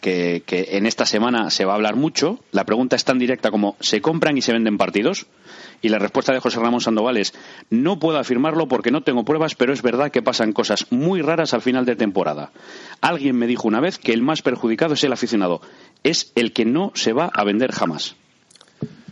que, 0.01 0.43
que 0.45 0.69
en 0.73 0.87
esta 0.87 1.07
semana 1.07 1.51
se 1.51 1.65
va 1.65 1.73
a 1.73 1.77
hablar 1.77 1.97
mucho. 1.97 2.39
La 2.53 2.65
pregunta 2.65 2.97
es 2.97 3.05
tan 3.05 3.19
directa 3.19 3.51
como 3.51 3.77
¿se 3.81 4.01
compran 4.01 4.37
y 4.37 4.43
se 4.43 4.53
venden 4.53 4.79
partidos? 4.79 5.27
Y 5.83 5.89
la 5.89 5.99
respuesta 5.99 6.33
de 6.33 6.41
José 6.41 6.61
Ramón 6.61 6.81
Sandoval 6.81 7.17
es 7.17 7.33
no 7.71 7.99
puedo 7.99 8.19
afirmarlo 8.19 8.69
porque 8.69 8.91
no 8.91 9.03
tengo 9.03 9.25
pruebas, 9.25 9.55
pero 9.55 9.73
es 9.73 9.83
verdad 9.83 10.11
que 10.11 10.23
pasan 10.23 10.53
cosas 10.53 10.87
muy 10.91 11.23
raras 11.23 11.55
al 11.55 11.63
final 11.63 11.87
de 11.87 11.97
temporada. 11.97 12.51
Alguien 13.01 13.37
me 13.37 13.47
dijo 13.47 13.69
una 13.69 13.81
vez 13.81 13.99
que 13.99 14.13
el 14.13 14.23
más 14.23 14.43
perjudicado 14.43 14.95
es 14.95 15.05
el 15.05 15.13
aficionado. 15.13 15.61
Es 16.03 16.33
el 16.35 16.53
que 16.53 16.65
no 16.65 16.93
se 16.95 17.13
va 17.13 17.31
a 17.33 17.45
vender 17.45 17.73
jamás. 17.73 18.17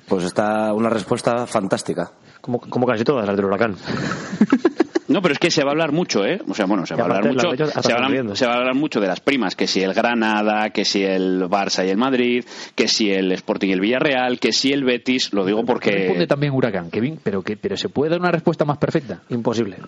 Pues 0.08 0.24
está 0.24 0.72
una 0.74 0.90
respuesta 0.90 1.46
fantástica. 1.46 2.12
Como, 2.40 2.60
como 2.60 2.86
casi 2.86 3.04
todas 3.04 3.26
las 3.26 3.36
del 3.36 3.46
huracán. 3.46 3.76
No, 5.08 5.22
pero 5.22 5.32
es 5.32 5.38
que 5.38 5.50
se 5.50 5.62
va 5.62 5.70
a 5.70 5.72
hablar 5.72 5.92
mucho, 5.92 6.24
¿eh? 6.24 6.40
O 6.46 6.54
sea, 6.54 6.66
bueno, 6.66 6.84
se 6.84 6.94
va 6.94 7.02
a 7.02 7.04
hablar 7.04 7.32
mucho, 7.32 7.50
se 7.56 7.64
va 7.64 7.64
a 7.64 8.36
se 8.36 8.46
va 8.46 8.52
a 8.52 8.56
hablar 8.56 8.74
mucho 8.74 9.00
de 9.00 9.08
las 9.08 9.20
primas, 9.20 9.56
que 9.56 9.66
si 9.66 9.82
el 9.82 9.94
Granada, 9.94 10.70
que 10.70 10.84
si 10.84 11.02
el 11.02 11.44
Barça 11.44 11.86
y 11.86 11.90
el 11.90 11.96
Madrid, 11.96 12.44
que 12.74 12.88
si 12.88 13.10
el 13.10 13.32
Sporting 13.32 13.68
y 13.68 13.72
el 13.72 13.80
Villarreal, 13.80 14.38
que 14.38 14.52
si 14.52 14.72
el 14.72 14.84
Betis, 14.84 15.32
lo 15.32 15.46
digo 15.46 15.62
Responde 15.62 16.06
porque 16.06 16.26
también 16.26 16.52
Huracán, 16.52 16.90
Kevin, 16.90 17.18
pero, 17.22 17.42
que, 17.42 17.56
pero 17.56 17.76
se 17.76 17.88
puede 17.88 18.10
dar 18.10 18.20
una 18.20 18.30
respuesta 18.30 18.64
más 18.66 18.76
perfecta. 18.76 19.22
Imposible. 19.30 19.78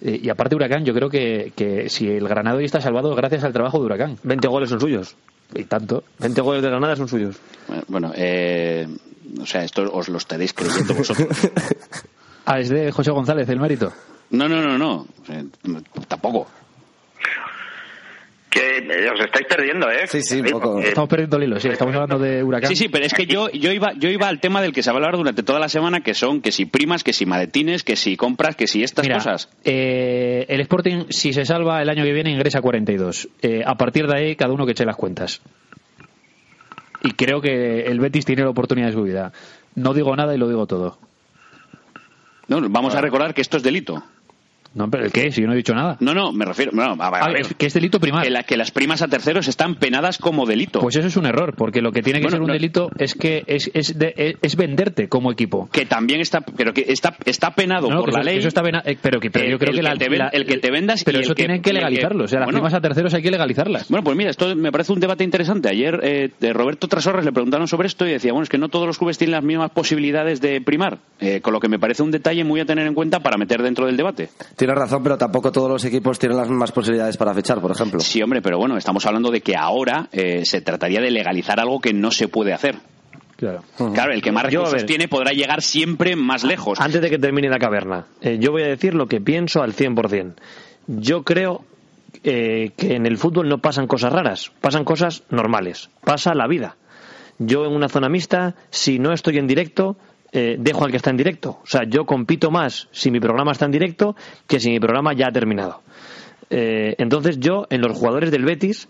Eh, 0.00 0.20
y 0.22 0.28
aparte 0.30 0.54
Huracán, 0.54 0.84
yo 0.84 0.94
creo 0.94 1.08
que, 1.08 1.52
que 1.56 1.88
si 1.88 2.08
el 2.08 2.28
Granado 2.28 2.58
hoy 2.58 2.64
está 2.64 2.80
salvado 2.80 3.10
es 3.10 3.16
gracias 3.16 3.42
al 3.44 3.52
trabajo 3.52 3.78
de 3.78 3.86
Huracán. 3.86 4.18
20 4.22 4.48
goles 4.48 4.70
son 4.70 4.80
suyos. 4.80 5.16
Y 5.54 5.64
tanto. 5.64 6.04
20 6.20 6.40
goles 6.40 6.62
de 6.62 6.68
Granada 6.68 6.96
son 6.96 7.08
suyos. 7.08 7.36
bueno, 7.88 8.12
eh, 8.14 8.86
o 9.40 9.46
sea, 9.46 9.64
esto 9.64 9.82
os 9.92 10.08
lo 10.08 10.18
estaréis 10.18 10.52
creyendo 10.52 10.94
vosotros. 10.94 11.28
Ah, 12.44 12.58
es 12.58 12.70
de 12.70 12.90
José 12.90 13.12
González 13.12 13.48
el 13.50 13.60
mérito. 13.60 13.92
No, 14.32 14.48
no, 14.48 14.60
no, 14.62 14.76
no, 14.78 15.06
sea, 15.26 15.42
tampoco. 16.08 16.48
Que 18.50 18.78
eh, 18.78 19.10
os 19.10 19.18
estáis 19.20 19.46
perdiendo, 19.46 19.90
¿eh? 19.90 20.06
Sí, 20.06 20.20
sí, 20.22 20.40
Eh, 20.40 20.50
poco. 20.50 20.78
Estamos 20.78 21.08
perdiendo 21.08 21.38
el 21.38 21.44
hilo, 21.44 21.58
sí. 21.58 21.68
Estamos 21.68 21.94
hablando 21.94 22.18
de 22.18 22.42
Huracán. 22.44 22.68
Sí, 22.68 22.76
sí, 22.76 22.88
pero 22.90 23.06
es 23.06 23.14
que 23.14 23.24
yo, 23.26 23.48
yo 23.50 23.72
iba, 23.72 23.92
yo 23.94 24.10
iba 24.10 24.28
al 24.28 24.40
tema 24.40 24.60
del 24.60 24.72
que 24.74 24.82
se 24.82 24.90
va 24.90 24.96
a 24.96 24.98
hablar 24.98 25.16
durante 25.16 25.42
toda 25.42 25.58
la 25.58 25.70
semana, 25.70 26.00
que 26.02 26.12
son 26.12 26.42
que 26.42 26.52
si 26.52 26.66
primas, 26.66 27.02
que 27.02 27.14
si 27.14 27.24
maletines, 27.24 27.82
que 27.82 27.96
si 27.96 28.14
compras, 28.18 28.54
que 28.54 28.66
si 28.66 28.82
estas 28.82 29.04
Mira, 29.06 29.16
cosas. 29.16 29.48
eh, 29.64 30.44
el 30.50 30.60
Sporting, 30.60 31.06
si 31.08 31.32
se 31.32 31.46
salva 31.46 31.80
el 31.80 31.88
año 31.88 32.04
que 32.04 32.12
viene, 32.12 32.30
ingresa 32.30 32.58
a 32.58 32.62
42. 32.62 33.28
Eh, 33.40 33.62
a 33.64 33.74
partir 33.76 34.06
de 34.06 34.18
ahí, 34.18 34.36
cada 34.36 34.52
uno 34.52 34.66
que 34.66 34.72
eche 34.72 34.84
las 34.84 34.96
cuentas. 34.96 35.40
Y 37.04 37.12
creo 37.12 37.40
que 37.40 37.86
el 37.86 38.00
Betis 38.00 38.26
tiene 38.26 38.42
la 38.42 38.50
oportunidad 38.50 38.88
de 38.88 38.92
su 38.92 39.02
vida. 39.02 39.32
No 39.76 39.94
digo 39.94 40.14
nada 40.14 40.34
y 40.34 40.38
lo 40.38 40.46
digo 40.48 40.66
todo. 40.66 40.98
No, 42.48 42.60
vamos 42.68 42.94
a 42.94 43.00
recordar 43.00 43.32
que 43.32 43.40
esto 43.40 43.56
es 43.56 43.62
delito. 43.62 44.04
No, 44.74 44.88
pero 44.90 45.04
¿el 45.04 45.12
qué? 45.12 45.30
Si 45.30 45.40
yo 45.42 45.46
no 45.46 45.52
he 45.52 45.56
dicho 45.56 45.74
nada. 45.74 45.96
No, 46.00 46.14
no, 46.14 46.32
me 46.32 46.44
refiero. 46.44 46.72
No, 46.72 46.82
a, 46.82 46.86
a 46.92 47.08
Ah, 47.08 47.28
ver, 47.28 47.42
es- 47.42 47.54
que 47.54 47.66
es 47.66 47.74
delito 47.74 48.00
primar. 48.00 48.22
que, 48.24 48.30
la- 48.30 48.42
que 48.42 48.56
las 48.56 48.70
primas 48.70 49.02
a 49.02 49.08
terceros 49.08 49.46
están 49.48 49.74
penadas 49.76 50.18
como 50.18 50.46
delito. 50.46 50.80
Pues 50.80 50.96
eso 50.96 51.08
es 51.08 51.16
un 51.16 51.26
error, 51.26 51.54
porque 51.56 51.82
lo 51.82 51.92
que 51.92 52.02
tiene 52.02 52.20
que 52.20 52.24
Bueno, 52.24 52.36
ser 52.36 52.40
un 52.42 52.46
no- 52.48 52.52
delito 52.54 52.90
es 52.98 53.14
que 53.14 53.44
es, 53.46 53.70
es, 53.74 53.98
de- 53.98 54.36
es- 54.40 54.56
venderte 54.56 55.08
como 55.08 55.30
equipo. 55.32 55.68
que 55.72 55.84
también 55.86 56.20
está, 56.20 56.40
pero 56.40 56.72
que 56.72 56.84
está, 56.88 57.16
está 57.24 57.50
penado 57.54 57.90
No, 57.90 58.00
por 58.00 58.12
la 58.12 58.20
eso, 58.20 58.24
ley. 58.30 58.38
eso 58.38 58.48
está 58.48 58.62
eh, 58.84 58.96
pero, 59.02 59.20
que, 59.20 59.30
pero 59.30 59.44
el- 59.44 59.50
yo 59.52 59.58
creo 59.58 59.72
que, 59.72 59.76
que 59.78 59.82
la, 59.82 59.96
te 59.96 60.08
ven- 60.08 60.18
la- 60.20 60.28
el 60.28 60.46
que 60.46 60.58
te 60.58 60.70
vendas 60.70 61.02
pero 61.04 61.18
y 61.18 61.22
eso 61.22 61.34
tienen 61.34 61.60
que 61.62 61.72
legalizarlo 61.72 62.24
o 62.24 62.28
sea 62.28 62.40
las 62.40 62.46
bueno. 62.46 62.58
primas 62.60 62.74
a 62.74 62.80
terceros 62.80 63.12
hay 63.14 63.22
que 63.22 63.30
legalizarlas 63.30 63.88
Bueno, 63.88 64.04
pues 64.04 64.16
mira, 64.16 64.30
esto 64.30 64.54
me 64.56 64.70
parece 64.72 64.92
un 64.92 65.00
debate 65.00 65.24
interesante. 65.24 65.68
Ayer 65.68 65.98
eh, 66.02 66.30
de 66.40 66.52
Roberto 66.52 66.88
Trasorres 66.88 67.24
le 67.24 67.32
preguntaron 67.32 67.66
sobre 67.68 67.88
esto 67.88 68.06
y 68.06 68.10
decía, 68.12 68.32
bueno, 68.32 68.44
es 68.44 68.48
que 68.48 68.58
no 68.58 68.68
todos 68.68 68.86
los 68.86 68.98
clubes 68.98 69.18
tienen 69.18 69.32
las 69.32 69.44
mismas 69.44 69.70
posibilidades 69.70 70.40
de 70.40 70.60
primar, 70.60 70.98
eh, 71.20 71.40
con 71.40 71.52
lo 71.52 71.60
que 71.60 71.68
me 71.68 71.78
parece 71.78 72.02
un 72.02 72.10
detalle 72.10 72.44
muy 72.44 72.60
a 72.60 72.64
tener 72.64 72.86
en 72.86 72.94
cuenta 72.94 73.20
para 73.20 73.36
meter 73.36 73.62
dentro 73.62 73.86
del 73.86 73.96
debate. 73.96 74.28
Tienes 74.62 74.78
razón, 74.78 75.02
pero 75.02 75.18
tampoco 75.18 75.50
todos 75.50 75.68
los 75.68 75.84
equipos 75.84 76.20
tienen 76.20 76.38
las 76.38 76.48
mismas 76.48 76.70
posibilidades 76.70 77.16
para 77.16 77.34
fichar, 77.34 77.60
por 77.60 77.72
ejemplo. 77.72 77.98
Sí, 77.98 78.22
hombre, 78.22 78.40
pero 78.40 78.58
bueno, 78.58 78.76
estamos 78.76 79.04
hablando 79.06 79.32
de 79.32 79.40
que 79.40 79.56
ahora 79.56 80.08
eh, 80.12 80.42
se 80.44 80.60
trataría 80.60 81.00
de 81.00 81.10
legalizar 81.10 81.58
algo 81.58 81.80
que 81.80 81.92
no 81.92 82.12
se 82.12 82.28
puede 82.28 82.52
hacer. 82.52 82.76
claro 83.36 83.64
Claro, 83.76 84.12
el 84.12 84.22
que 84.22 84.30
más 84.30 84.44
recursos 84.44 84.72
ver. 84.72 84.86
tiene 84.86 85.08
podrá 85.08 85.32
llegar 85.32 85.62
siempre 85.62 86.14
más 86.14 86.44
lejos. 86.44 86.80
Antes 86.80 87.02
de 87.02 87.10
que 87.10 87.18
termine 87.18 87.48
la 87.48 87.58
caverna, 87.58 88.06
eh, 88.20 88.38
yo 88.38 88.52
voy 88.52 88.62
a 88.62 88.68
decir 88.68 88.94
lo 88.94 89.08
que 89.08 89.20
pienso 89.20 89.64
al 89.64 89.74
100%. 89.74 90.34
Yo 90.86 91.24
creo 91.24 91.64
eh, 92.22 92.70
que 92.76 92.94
en 92.94 93.06
el 93.06 93.18
fútbol 93.18 93.48
no 93.48 93.58
pasan 93.58 93.88
cosas 93.88 94.12
raras, 94.12 94.52
pasan 94.60 94.84
cosas 94.84 95.24
normales, 95.28 95.90
pasa 96.04 96.36
la 96.36 96.46
vida. 96.46 96.76
Yo 97.40 97.64
en 97.64 97.72
una 97.72 97.88
zona 97.88 98.08
mixta, 98.08 98.54
si 98.70 99.00
no 99.00 99.12
estoy 99.12 99.38
en 99.38 99.48
directo, 99.48 99.96
eh, 100.32 100.56
dejo 100.58 100.84
al 100.84 100.90
que 100.90 100.96
está 100.96 101.10
en 101.10 101.18
directo. 101.18 101.60
O 101.62 101.66
sea, 101.66 101.82
yo 101.86 102.06
compito 102.06 102.50
más 102.50 102.88
si 102.90 103.10
mi 103.10 103.20
programa 103.20 103.52
está 103.52 103.66
en 103.66 103.72
directo 103.72 104.16
que 104.46 104.60
si 104.60 104.70
mi 104.70 104.80
programa 104.80 105.12
ya 105.12 105.28
ha 105.28 105.32
terminado. 105.32 105.82
Eh, 106.48 106.94
entonces 106.98 107.38
yo, 107.38 107.66
en 107.70 107.82
los 107.82 107.96
jugadores 107.96 108.30
del 108.30 108.44
Betis, 108.44 108.88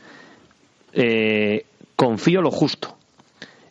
eh, 0.92 1.64
confío 1.96 2.40
lo 2.42 2.50
justo. 2.50 2.96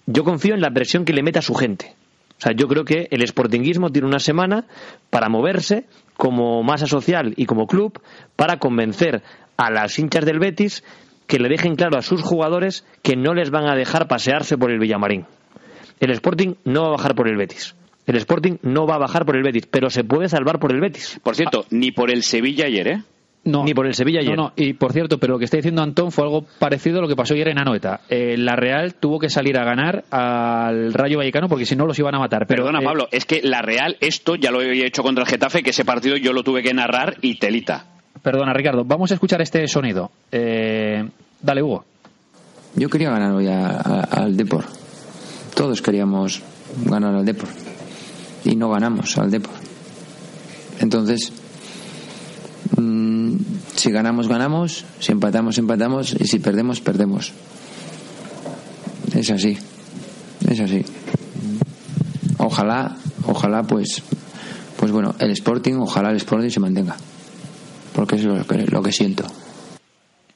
Yo 0.05 0.23
confío 0.23 0.53
en 0.53 0.61
la 0.61 0.71
presión 0.71 1.05
que 1.05 1.13
le 1.13 1.23
mete 1.23 1.39
a 1.39 1.41
su 1.41 1.53
gente. 1.53 1.95
O 2.37 2.41
sea, 2.41 2.53
yo 2.53 2.67
creo 2.67 2.83
que 2.83 3.07
el 3.11 3.25
sportinguismo 3.25 3.89
tiene 3.91 4.07
una 4.07 4.19
semana 4.19 4.65
para 5.09 5.29
moverse 5.29 5.85
como 6.17 6.63
masa 6.63 6.87
social 6.87 7.33
y 7.37 7.45
como 7.45 7.67
club 7.67 8.01
para 8.35 8.57
convencer 8.57 9.21
a 9.57 9.69
las 9.69 9.97
hinchas 9.99 10.25
del 10.25 10.39
Betis 10.39 10.83
que 11.27 11.39
le 11.39 11.49
dejen 11.49 11.75
claro 11.75 11.97
a 11.97 12.01
sus 12.01 12.21
jugadores 12.21 12.85
que 13.03 13.15
no 13.15 13.33
les 13.33 13.51
van 13.51 13.69
a 13.69 13.75
dejar 13.75 14.07
pasearse 14.07 14.57
por 14.57 14.71
el 14.71 14.79
Villamarín. 14.79 15.25
El 16.01 16.11
Sporting 16.11 16.55
no 16.65 16.81
va 16.81 16.87
a 16.87 16.91
bajar 16.91 17.15
por 17.15 17.29
el 17.29 17.37
Betis. 17.37 17.73
El 18.07 18.17
Sporting 18.17 18.57
no 18.63 18.85
va 18.87 18.95
a 18.95 18.97
bajar 18.97 19.25
por 19.25 19.37
el 19.37 19.43
Betis, 19.43 19.67
pero 19.67 19.89
se 19.89 20.03
puede 20.03 20.27
salvar 20.27 20.59
por 20.59 20.73
el 20.73 20.81
Betis. 20.81 21.19
Por 21.23 21.35
cierto, 21.35 21.65
ni 21.69 21.91
por 21.91 22.11
el 22.11 22.23
Sevilla 22.23 22.65
ayer, 22.65 22.87
¿eh? 22.89 23.01
No, 23.43 23.63
Ni 23.63 23.73
por 23.73 23.87
el 23.87 23.95
Sevilla 23.95 24.19
ayer. 24.19 24.35
No, 24.35 24.43
no, 24.43 24.53
y 24.55 24.73
por 24.73 24.93
cierto, 24.93 25.17
pero 25.17 25.33
lo 25.33 25.39
que 25.39 25.45
está 25.45 25.57
diciendo 25.57 25.81
Antón 25.81 26.11
fue 26.11 26.25
algo 26.25 26.45
parecido 26.59 26.99
a 26.99 27.01
lo 27.01 27.07
que 27.07 27.15
pasó 27.15 27.33
ayer 27.33 27.47
en 27.47 27.57
Anoeta. 27.57 28.01
Eh, 28.07 28.35
la 28.37 28.55
Real 28.55 28.93
tuvo 28.93 29.17
que 29.17 29.29
salir 29.31 29.57
a 29.57 29.63
ganar 29.63 30.03
al 30.11 30.93
Rayo 30.93 31.17
Vallecano 31.17 31.49
porque 31.49 31.65
si 31.65 31.75
no 31.75 31.87
los 31.87 31.97
iban 31.97 32.13
a 32.13 32.19
matar. 32.19 32.45
Pero, 32.45 32.65
Perdona, 32.65 32.81
eh, 32.83 32.85
Pablo, 32.85 33.07
es 33.11 33.25
que 33.25 33.41
la 33.43 33.63
Real, 33.63 33.97
esto 33.99 34.35
ya 34.35 34.51
lo 34.51 34.61
he 34.61 34.85
hecho 34.85 35.01
contra 35.01 35.23
el 35.23 35.29
Getafe, 35.29 35.63
que 35.63 35.71
ese 35.71 35.83
partido 35.85 36.17
yo 36.17 36.33
lo 36.33 36.43
tuve 36.43 36.61
que 36.61 36.71
narrar 36.73 37.17
y 37.21 37.39
telita. 37.39 37.85
Perdona, 38.21 38.53
Ricardo, 38.53 38.83
vamos 38.85 39.09
a 39.09 39.15
escuchar 39.15 39.41
este 39.41 39.67
sonido. 39.67 40.11
Eh, 40.31 41.03
dale, 41.41 41.63
Hugo. 41.63 41.83
Yo 42.75 42.89
quería 42.89 43.09
ganar 43.09 43.31
hoy 43.31 43.47
a- 43.47 43.69
a- 43.69 44.01
al 44.23 44.37
Depor. 44.37 44.65
Todos 45.55 45.81
queríamos 45.81 46.41
ganar 46.85 47.15
al 47.15 47.25
Depor. 47.25 47.49
Y 48.45 48.55
no 48.55 48.69
ganamos 48.69 49.17
al 49.17 49.29
Depor. 49.29 49.53
Entonces, 50.79 51.31
mm, 52.77 53.35
si 53.75 53.91
ganamos, 53.91 54.27
ganamos. 54.27 54.85
Si 54.99 55.11
empatamos, 55.11 55.57
empatamos. 55.57 56.15
Y 56.19 56.25
si 56.27 56.39
perdemos, 56.39 56.81
perdemos. 56.81 57.33
Es 59.13 59.29
así. 59.29 59.57
Es 60.47 60.59
así. 60.59 60.83
Ojalá, 62.37 62.97
ojalá, 63.25 63.63
pues, 63.63 64.01
pues 64.77 64.91
bueno, 64.91 65.13
el 65.19 65.31
Sporting, 65.31 65.75
ojalá 65.75 66.09
el 66.09 66.17
Sporting 66.17 66.49
se 66.49 66.59
mantenga. 66.59 66.95
Porque 67.93 68.15
eso 68.15 68.31
es 68.31 68.39
lo 68.39 68.47
que, 68.47 68.65
lo 68.65 68.81
que 68.81 68.91
siento. 68.91 69.25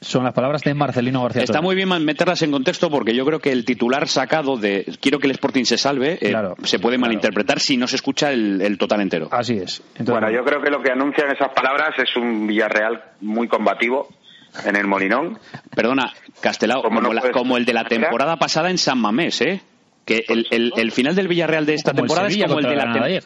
Son 0.06 0.24
las 0.24 0.34
palabras 0.34 0.62
de 0.62 0.74
Marcelino 0.76 1.24
García. 1.24 1.44
Está 1.44 1.62
muy 1.62 1.76
bien 1.76 1.90
meterlas 2.04 2.42
en 2.44 2.52
contexto 2.52 2.90
porque 2.92 3.16
yo 3.16 3.26
creo 3.26 3.40
que 3.40 3.52
el 3.52 3.66
titular 3.66 4.08
sacado 4.08 4.56
de 4.56 4.86
quiero 5.02 5.18
que 5.20 5.26
el 5.26 5.32
Sporting 5.32 5.64
se 5.64 5.78
salve 5.80 6.20
eh, 6.22 6.30
Claro, 6.30 6.56
se 6.64 6.78
puede 6.80 6.98
malinterpretar 7.00 7.60
si 7.60 7.76
no 7.76 7.88
se 7.88 7.96
escucha 7.96 8.32
el, 8.32 8.62
el 8.62 8.78
total 8.78 9.02
entero. 9.02 9.30
Así 9.32 9.54
es. 9.58 9.82
Entonces, 9.96 10.12
Bueno, 10.12 10.30
yo 10.30 10.44
creo 10.46 10.62
que 10.62 10.70
lo 10.70 10.82
que 10.84 10.92
anuncian 10.92 11.32
esas 11.32 11.50
palabras 11.56 11.90
es 11.98 12.16
un 12.16 12.46
Villarreal 12.46 13.02
muy 13.22 13.48
combativo 13.48 14.08
en 14.64 14.76
el 14.76 14.86
Molinón. 14.86 15.40
Perdona, 15.76 16.14
Castelao, 16.40 16.84
Como 16.84 17.02
no 17.02 17.12
la- 17.12 17.32
como 17.32 17.58
el 17.58 17.66
de 17.66 17.74
la 17.74 17.86
temporada 17.86 18.38
pasada 18.38 18.70
en 18.70 18.78
San 18.78 19.00
Mamés, 19.00 19.42
¿eh? 19.42 19.62
Que 20.06 20.24
el, 20.28 20.46
el- 20.52 20.72
el 20.78 20.92
final 20.92 21.16
del 21.16 21.28
Villarreal 21.28 21.66
de 21.66 21.74
esta 21.74 21.92
como 21.92 22.04
temporada 22.04 22.28
es 22.28 22.38
como 22.38 22.60
el 22.60 22.66
de 22.66 22.76
la 22.76 22.84
Granada 22.84 23.02
tem- 23.02 23.10
ayer. 23.10 23.24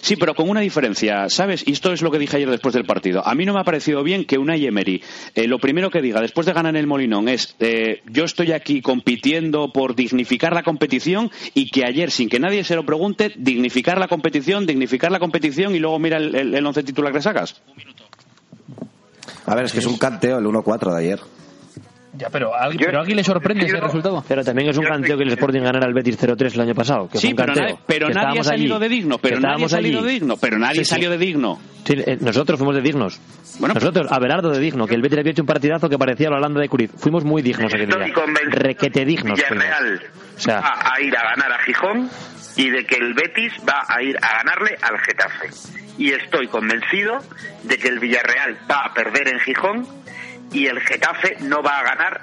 Sí, 0.00 0.16
pero 0.16 0.34
con 0.34 0.48
una 0.48 0.60
diferencia, 0.60 1.28
¿sabes? 1.28 1.62
Y 1.66 1.72
esto 1.72 1.92
es 1.92 2.02
lo 2.02 2.10
que 2.10 2.18
dije 2.18 2.36
ayer 2.36 2.50
después 2.50 2.74
del 2.74 2.84
partido. 2.84 3.26
A 3.26 3.34
mí 3.34 3.44
no 3.44 3.52
me 3.52 3.60
ha 3.60 3.64
parecido 3.64 4.02
bien 4.02 4.24
que 4.24 4.38
una 4.38 4.56
Emery, 4.56 5.02
eh, 5.34 5.46
lo 5.46 5.58
primero 5.58 5.90
que 5.90 6.00
diga 6.00 6.20
después 6.20 6.46
de 6.46 6.52
ganar 6.52 6.76
el 6.76 6.86
Molinón 6.86 7.28
es 7.28 7.56
eh, 7.58 8.02
yo 8.06 8.24
estoy 8.24 8.52
aquí 8.52 8.80
compitiendo 8.80 9.72
por 9.72 9.94
dignificar 9.94 10.54
la 10.54 10.62
competición 10.62 11.30
y 11.54 11.70
que 11.70 11.84
ayer, 11.84 12.10
sin 12.10 12.28
que 12.28 12.38
nadie 12.38 12.64
se 12.64 12.76
lo 12.76 12.84
pregunte, 12.84 13.32
dignificar 13.36 13.98
la 13.98 14.08
competición, 14.08 14.66
dignificar 14.66 15.10
la 15.10 15.18
competición 15.18 15.74
y 15.74 15.78
luego 15.78 15.98
mira 15.98 16.16
el, 16.16 16.34
el, 16.34 16.54
el 16.54 16.66
once 16.66 16.82
titular 16.82 17.12
que 17.12 17.20
sacas. 17.20 17.60
A 19.46 19.54
ver, 19.54 19.64
es 19.64 19.72
que 19.72 19.80
es 19.80 19.86
un 19.86 19.98
canteo 19.98 20.38
el 20.38 20.44
1-4 20.44 20.92
de 20.92 20.98
ayer. 20.98 21.20
Ya, 22.14 22.28
pero, 22.28 22.54
¿a 22.54 22.64
alguien- 22.64 22.80
Yo- 22.80 22.86
pero 22.86 22.98
a 22.98 23.00
alguien 23.00 23.16
le 23.16 23.24
sorprende 23.24 23.64
ese 23.64 23.80
resultado. 23.80 24.22
Pero 24.28 24.44
también 24.44 24.68
es 24.68 24.76
un 24.76 24.84
canteo 24.84 25.16
que 25.16 25.22
el 25.22 25.30
Sporting 25.30 25.60
ganara 25.62 25.86
al 25.86 25.94
Betis 25.94 26.18
0-3 26.18 26.54
el 26.54 26.60
año 26.60 26.74
pasado. 26.74 27.04
Que 27.06 27.12
fue 27.12 27.20
Sí, 27.20 27.28
un 27.28 27.36
pero, 27.36 27.46
canteo, 27.46 27.64
nadie, 27.64 27.78
pero 27.86 28.08
que 28.08 28.14
nadie 28.14 28.40
ha 28.40 28.44
salido 28.44 28.76
allí, 28.76 28.82
de 28.82 28.88
digno, 28.94 29.18
pero 29.18 29.36
nadie 29.36 29.46
ha 29.46 29.48
estábamos 29.66 29.70
salido 29.70 29.98
allí. 30.00 30.06
de 30.08 30.12
digno, 30.12 30.36
pero 30.36 30.58
nadie 30.58 30.74
Sí, 30.80 30.84
sí. 30.84 30.90
salió 30.90 31.10
de 31.10 31.18
digno. 31.18 31.58
Sí, 31.86 31.94
eh, 32.06 32.18
nosotros 32.20 32.58
fuimos 32.58 32.74
de 32.76 32.82
dignos. 32.82 33.18
Bueno, 33.58 33.74
nosotros, 33.74 34.12
Abelardo 34.12 34.50
de 34.50 34.58
digno, 34.60 34.86
que 34.86 34.94
el 34.94 35.00
Betis 35.02 35.18
había 35.20 35.32
hecho 35.32 35.42
un 35.42 35.46
partidazo 35.46 35.88
que 35.88 35.96
parecía 35.98 36.28
la 36.28 36.36
Holanda 36.36 36.60
de 36.60 36.68
Curiz. 36.68 36.90
Fuimos 36.96 37.24
muy 37.24 37.40
dignos 37.42 37.72
aquel 37.72 37.86
día. 37.88 37.96
Requete 38.50 39.04
dignos. 39.06 39.38
Villarreal 39.38 40.02
O 40.36 40.40
sea- 40.40 40.60
va 40.60 40.92
a 40.94 41.00
ir 41.00 41.16
a 41.16 41.22
ganar 41.34 41.52
a 41.52 41.58
Gijón 41.64 42.10
y 42.56 42.68
de 42.70 42.84
que 42.84 42.96
el 42.96 43.14
Betis 43.14 43.52
va 43.66 43.84
a 43.88 44.02
ir 44.02 44.16
a 44.20 44.36
ganarle 44.42 44.76
al 44.82 44.98
Getafe. 45.00 45.48
Y 45.98 46.12
estoy 46.12 46.46
convencido 46.48 47.18
de 47.64 47.76
que 47.78 47.88
el 47.88 47.98
Villarreal 48.00 48.58
va 48.70 48.86
a 48.86 48.94
perder 48.94 49.28
en 49.28 49.38
Gijón 49.40 49.86
y 50.52 50.66
el 50.66 50.80
Getafe 50.80 51.36
no 51.40 51.62
va 51.62 51.78
a 51.78 51.82
ganar 51.82 52.20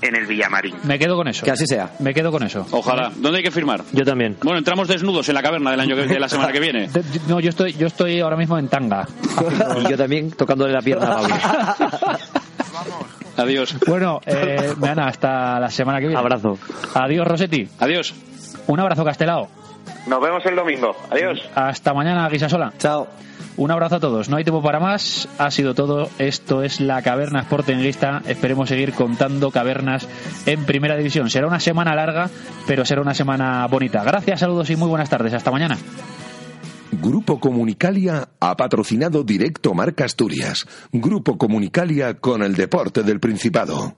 en 0.00 0.16
el 0.16 0.26
Villamarín. 0.26 0.74
Me 0.82 0.98
quedo 0.98 1.14
con 1.16 1.28
eso. 1.28 1.44
Que 1.44 1.52
así 1.52 1.64
sea. 1.66 1.90
Me 2.00 2.12
quedo 2.12 2.32
con 2.32 2.42
eso. 2.42 2.66
Ojalá. 2.72 3.12
¿Dónde 3.14 3.38
hay 3.38 3.44
que 3.44 3.50
firmar? 3.52 3.82
Yo 3.92 4.04
también. 4.04 4.36
Bueno, 4.42 4.58
entramos 4.58 4.88
desnudos 4.88 5.28
en 5.28 5.34
la 5.36 5.42
caverna 5.42 5.70
del 5.70 5.78
año 5.80 5.94
que, 5.94 6.06
de 6.06 6.18
la 6.18 6.28
semana 6.28 6.50
que 6.52 6.58
viene. 6.60 6.88
De- 6.92 7.02
No, 7.28 7.38
yo 7.38 7.50
estoy, 7.50 7.72
yo 7.74 7.86
estoy 7.86 8.18
ahora 8.20 8.36
mismo 8.36 8.58
en 8.58 8.66
tanga. 8.68 9.06
Y 9.84 9.88
yo 9.90 9.96
también 9.96 10.32
tocándole 10.32 10.72
la 10.72 10.82
pierna 10.82 11.06
a 11.06 11.16
Pablo. 11.18 11.34
Adiós. 13.36 13.76
Bueno, 13.86 14.20
eh, 14.26 14.74
Ana, 14.82 15.06
hasta 15.06 15.58
la 15.60 15.70
semana 15.70 16.00
que 16.00 16.06
viene. 16.06 16.20
Abrazo. 16.20 16.58
Adiós, 16.94 17.26
Rosetti. 17.26 17.68
Adiós. 17.78 18.14
Un 18.66 18.80
abrazo, 18.80 19.04
Castelao. 19.04 19.48
Nos 20.06 20.20
vemos 20.20 20.44
el 20.46 20.56
domingo. 20.56 20.96
Adiós. 21.10 21.40
Hasta 21.54 21.94
mañana, 21.94 22.28
Guisasola. 22.28 22.72
Chao. 22.78 23.06
Un 23.56 23.70
abrazo 23.70 23.96
a 23.96 24.00
todos. 24.00 24.28
No 24.28 24.36
hay 24.36 24.44
tiempo 24.44 24.62
para 24.62 24.80
más. 24.80 25.28
Ha 25.38 25.50
sido 25.50 25.74
todo. 25.74 26.08
Esto 26.18 26.62
es 26.62 26.80
la 26.80 27.02
Caverna 27.02 27.42
Sportinguista. 27.42 28.22
Esperemos 28.26 28.68
seguir 28.68 28.94
contando 28.94 29.50
cavernas 29.50 30.08
en 30.46 30.64
Primera 30.64 30.96
División. 30.96 31.28
Será 31.28 31.46
una 31.46 31.60
semana 31.60 31.94
larga, 31.94 32.30
pero 32.66 32.84
será 32.84 33.02
una 33.02 33.14
semana 33.14 33.66
bonita. 33.66 34.02
Gracias, 34.04 34.40
saludos 34.40 34.70
y 34.70 34.76
muy 34.76 34.88
buenas 34.88 35.10
tardes. 35.10 35.34
Hasta 35.34 35.50
mañana. 35.50 35.76
Grupo 36.92 37.40
Comunicalia 37.40 38.28
ha 38.40 38.56
patrocinado 38.56 39.22
directo 39.22 39.74
Marca 39.74 40.04
Asturias. 40.04 40.66
Grupo 40.92 41.36
Comunicalia 41.36 42.14
con 42.14 42.42
el 42.42 42.54
deporte 42.54 43.02
del 43.02 43.20
Principado. 43.20 43.96